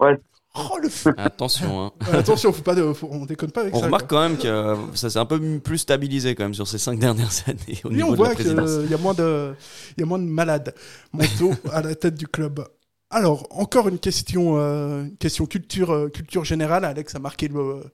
[0.00, 0.18] Ouais.
[0.54, 1.80] Oh le feu Attention.
[1.86, 1.92] Hein.
[2.12, 3.86] Ouais, Attention, faut pas de- faut- on déconne pas avec On ça.
[3.86, 4.18] remarque quoi.
[4.18, 6.98] quand même que euh, ça s'est un peu plus stabilisé quand même sur ces cinq
[6.98, 8.70] dernières années au Oui, niveau on de voit la présidence.
[8.82, 9.54] qu'il y a moins de,
[9.96, 10.74] il y a moins de malades
[11.14, 12.66] mentaux à la tête du club.
[13.08, 16.84] Alors, encore une question, euh, une question culture, euh, culture générale.
[16.84, 17.84] Alex a marqué le,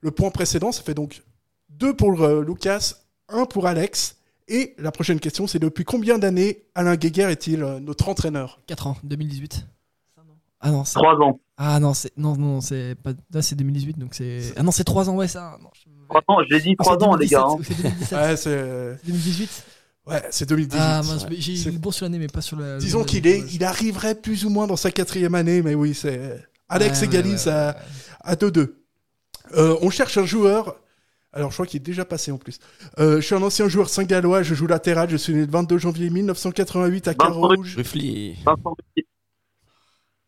[0.00, 0.72] le point précédent.
[0.72, 1.22] Ça fait donc
[1.70, 2.94] deux pour euh, Lucas,
[3.28, 4.16] un pour Alex.
[4.48, 8.86] Et la prochaine question, c'est depuis combien d'années Alain Guéguer est-il euh, notre entraîneur 4
[8.86, 9.66] ans, 2018.
[10.60, 10.94] Ah non, c'est.
[10.94, 11.38] Trois ans.
[11.56, 14.84] Ah non, c'est non non, c'est pas là c'est 2018 donc c'est Ah non, c'est
[14.84, 15.56] 3 ans ouais ça.
[15.62, 15.88] Non, je...
[16.08, 17.42] Trois ans, je l'ai dit, Ou trois c'est ans, les gars.
[17.46, 17.56] hein.
[17.56, 18.18] 2017, ou c'est 2017.
[18.18, 19.64] Ouais, c'est 2018
[20.06, 20.80] ouais, c'est 2018.
[20.80, 21.36] Ah Ouais.
[21.38, 23.62] j'ai C'est- eu le bon sur l'année mais pas sur la Disons qu'il est, il
[23.64, 27.46] arriverait plus ou moins dans sa quatrième année, mais oui, c'est Alex Ouais, ouais, égalise
[27.46, 27.76] ouais, à,
[28.20, 28.72] à 2-2.
[29.56, 30.76] Euh, on cherche un joueur.
[31.38, 32.58] Alors, je crois qu'il est déjà passé en plus.
[32.98, 35.78] Euh, je suis un ancien joueur saint-gallois, je joue latéral, je suis né le 22
[35.78, 37.76] janvier 1988 à Carouge.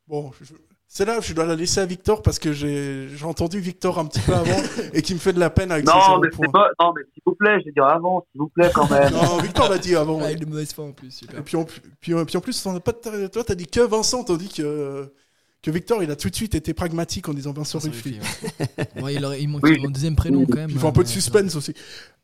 [0.07, 0.55] Bon, je-
[0.89, 4.07] c'est là, je dois la laisser à Victor parce que j'ai j'ai entendu Victor un
[4.07, 4.45] petit peu avant
[4.93, 6.47] et qui me fait de la peine avec Non, mais points.
[6.47, 8.91] c'est pas, non, mais s'il vous plaît, je vais dire avant, s'il vous plaît, quand
[8.91, 9.13] même.
[9.13, 10.21] Non, Victor l'a dit avant.
[10.21, 11.39] Avec de mauvaise foi en plus, super.
[11.39, 13.81] Et puis en, puis, puis en plus, t'en as pas de- toi, t'as dit que
[13.81, 15.13] Vincent, tandis que,
[15.63, 18.19] que Victor, il a tout de suite été pragmatique en disant Vincent Ruffi.
[19.03, 19.15] Ouais.
[19.15, 20.71] il, a, il manque mon deuxième prénom quand même.
[20.71, 21.75] Il faut un peu de suspense aussi.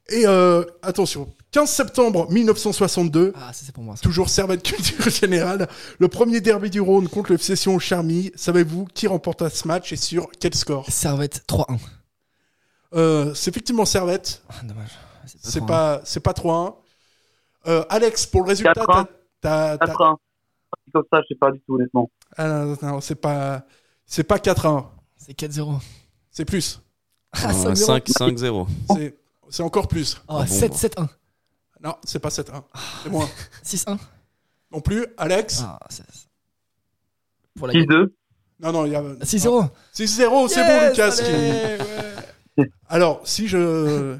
[0.09, 5.69] Et euh, attention, 15 septembre 1962, ah, pour moi, toujours servette culture générale,
[5.99, 8.31] le premier derby du Rhône contre le Session au Charmy.
[8.37, 10.89] Savez-vous qui remporta ce match et sur quel score?
[10.91, 11.79] Servette 3-1.
[12.95, 14.43] Euh, c'est effectivement Servette.
[14.49, 14.91] Ah, dommage.
[15.43, 16.75] C'est pas, pas 3-1.
[17.67, 18.85] Euh, Alex, pour le résultat,
[19.41, 19.77] t'as.
[19.77, 20.17] 4-1
[20.87, 22.11] petit comme ça, je sais pas du tout, honnêtement.
[22.37, 23.67] Ah non, non, non c'est pas,
[24.07, 24.85] c'est pas 4-1.
[25.17, 25.79] C'est 4-0.
[26.31, 26.81] C'est plus.
[27.33, 29.13] Ah, 5-0.
[29.49, 30.21] C'est encore plus.
[30.29, 31.09] Ah, bon, 7-7-1.
[31.83, 32.63] Non, c'est pas 7-1.
[33.03, 33.29] C'est moins.
[33.65, 33.99] 6-1.
[34.73, 35.07] Non plus.
[35.17, 35.65] Alex
[37.59, 38.13] 6-2.
[38.61, 39.03] Non, non, il y a.
[39.03, 39.69] 6-0.
[39.95, 41.11] 6-0, c'est yes, bon, Lucas.
[41.23, 41.31] Qui...
[42.63, 42.71] ouais.
[42.89, 44.17] Alors, si je,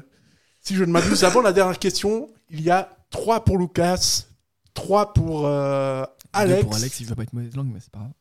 [0.61, 4.25] si je ne m'abuse, avant la dernière question, il y a 3 pour Lucas,
[4.73, 6.03] 3 pour euh,
[6.33, 8.11] Alex, Pour Alex, il veut pas être mauvaise langue, mais c'est pas grave.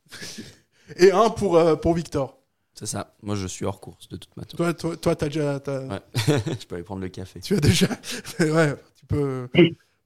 [0.96, 2.38] et 1 pour, euh, pour Victor.
[2.74, 3.14] C'est ça.
[3.22, 4.48] Moi, je suis hors course de toute manière.
[4.54, 5.54] Toi, toi, toi, t'as déjà.
[5.66, 6.00] Ouais.
[6.60, 7.40] je peux aller prendre le café.
[7.40, 7.86] Tu as déjà.
[8.40, 9.48] ouais, tu peux.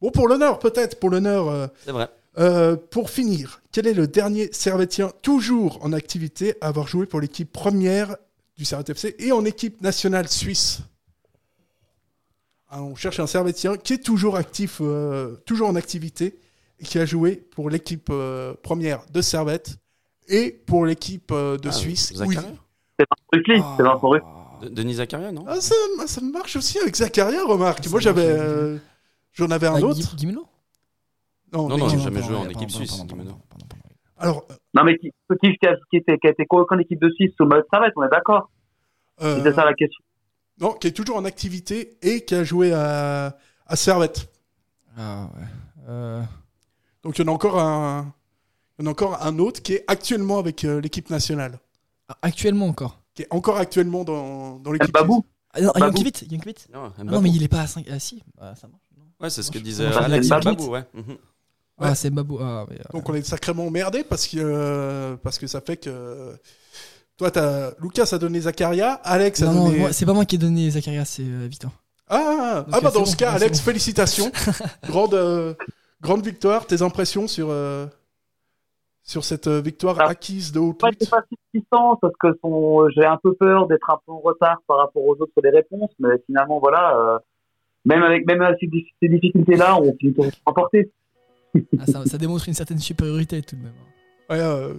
[0.00, 1.48] Bon, pour l'honneur, peut-être, pour l'honneur.
[1.48, 2.08] euh, C'est vrai.
[2.38, 7.20] euh, pour finir, quel est le dernier Servetien toujours en activité à avoir joué pour
[7.20, 8.16] l'équipe première
[8.56, 10.80] du Servette FC et en équipe nationale suisse?
[12.68, 16.38] Ah, On cherche un Servetien qui est toujours actif, euh, toujours en activité
[16.82, 19.76] qui a joué pour l'équipe euh, première de Servette
[20.28, 22.12] et pour l'équipe euh, de Ah, Suisse.
[22.14, 22.56] Zakaria Oui.
[22.98, 24.58] C'est Vincent Ruffly, c'est Vincent.
[24.62, 25.44] De- Denis Zakaria, non?
[25.48, 25.74] Ah, ça,
[26.06, 27.86] ça marche aussi avec Zakaria, remarque.
[27.88, 28.76] Moi, j'avais, euh,
[29.32, 30.16] j'en avais un Ah, autre.
[30.16, 30.46] Guimeno?
[31.52, 33.02] Non, Non, non, j'ai jamais joué en pardon, équipe pardon, suisse.
[34.18, 35.10] Alors, Non, mais qui,
[35.42, 37.48] qui, qui, a, qui, était, qui a été convoqué en équipe de Suisse sous le
[37.48, 38.50] mode Servette, on est d'accord
[39.22, 40.04] euh, C'était ça la question.
[40.60, 44.30] non, qui est toujours en activité et qui a joué à, à Servette.
[44.96, 45.30] Ah
[45.88, 46.22] ouais.
[47.04, 48.12] Euh, Donc il y en a encore un,
[48.78, 51.58] il y en a encore un autre qui est actuellement avec euh, l'équipe nationale,
[52.08, 53.00] ah, Actuellement encore.
[53.14, 54.92] qui est encore actuellement dans, dans l'équipe.
[54.92, 55.84] Babou Ah, non, Babou.
[55.86, 56.66] Yankovic, Yankovic.
[56.72, 57.86] Non, Ah non, mais il est pas à 5.
[57.90, 58.82] Ah si, bah, ça marche.
[59.20, 60.84] Ouais, c'est ce que disait Enfin, Alex c'est Babou, ouais.
[60.94, 61.16] Mhm.
[61.82, 62.38] Ah, c'est Babou.
[62.40, 65.76] Ah, mais, euh, Donc on est sacrément emmerdé parce que euh, parce que ça fait
[65.78, 66.34] que
[67.16, 69.78] toi t'as Lucas a donné Zakaria, Alex a non, non, donné.
[69.78, 71.70] moi, c'est pas moi qui ai donné Zakaria, c'est euh, Victor.
[72.08, 73.64] Ah, Donc, ah bah dans bon, ce cas, Alex, bon.
[73.64, 74.32] félicitations,
[74.88, 75.54] grande euh,
[76.00, 76.66] grande victoire.
[76.66, 77.86] Tes impressions sur euh,
[79.02, 80.08] sur cette euh, victoire Ah.
[80.10, 83.88] acquise de haute lutte c'est pas satisfaisant parce que son, j'ai un peu peur d'être
[83.90, 87.18] un peu en retard par rapport aux autres sur les réponses, mais finalement, voilà, euh,
[87.84, 90.90] même avec même avec ces, dif- ces difficultés-là, on finit par remporter.
[91.78, 93.72] Ah, ça, ça démontre une certaine supériorité tout de même.
[94.28, 94.74] Ouais, euh,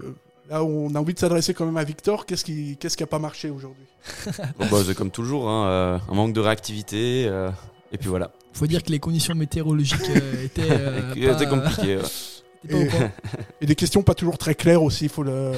[0.50, 2.26] là, on a envie de s'adresser quand même à Victor.
[2.26, 3.84] Qu'est-ce qui qu'est-ce qui a pas marché aujourd'hui?
[4.58, 7.26] Bon, bah, c'est comme toujours, hein, euh, un manque de réactivité.
[7.92, 8.32] Et puis voilà.
[8.54, 10.62] Faut dire que les conditions météorologiques euh, étaient.
[10.72, 11.98] euh, C'était pas- compliqué.
[11.98, 12.02] ouais.
[12.68, 13.10] T'es pas au
[13.62, 15.52] et, des questions pas toujours très claires aussi, faut le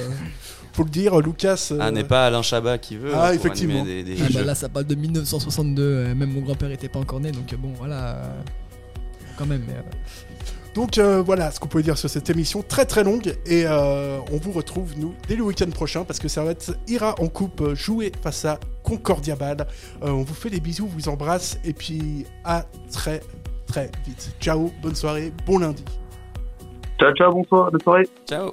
[0.72, 1.18] faut le dire.
[1.20, 1.68] Lucas.
[1.72, 3.10] euh, Ah, n'est pas Alain Chabat qui veut.
[3.14, 3.80] Ah, hein, pour effectivement.
[3.82, 4.44] animer Des, des Ah, bah, jeux.
[4.46, 5.82] là, ça parle de 1962.
[5.82, 8.16] euh, même mon grand-père était pas encore né, donc euh, bon, voilà.
[8.16, 8.40] euh,
[9.36, 9.64] quand même.
[9.66, 9.82] mais, euh,
[10.74, 14.18] Donc euh, voilà ce qu'on pouvait dire sur cette émission très très longue et euh,
[14.32, 17.74] on vous retrouve nous dès le week-end prochain parce que Servette ira en coupe euh,
[17.76, 19.68] jouer face à Concordia Bad.
[20.02, 23.20] Euh, on vous fait des bisous, vous embrasse et puis à très
[23.66, 24.34] très vite.
[24.40, 25.84] Ciao, bonne soirée, bon lundi.
[26.98, 28.08] Ciao, ciao, bonsoir, bonne soirée.
[28.28, 28.50] Ciao.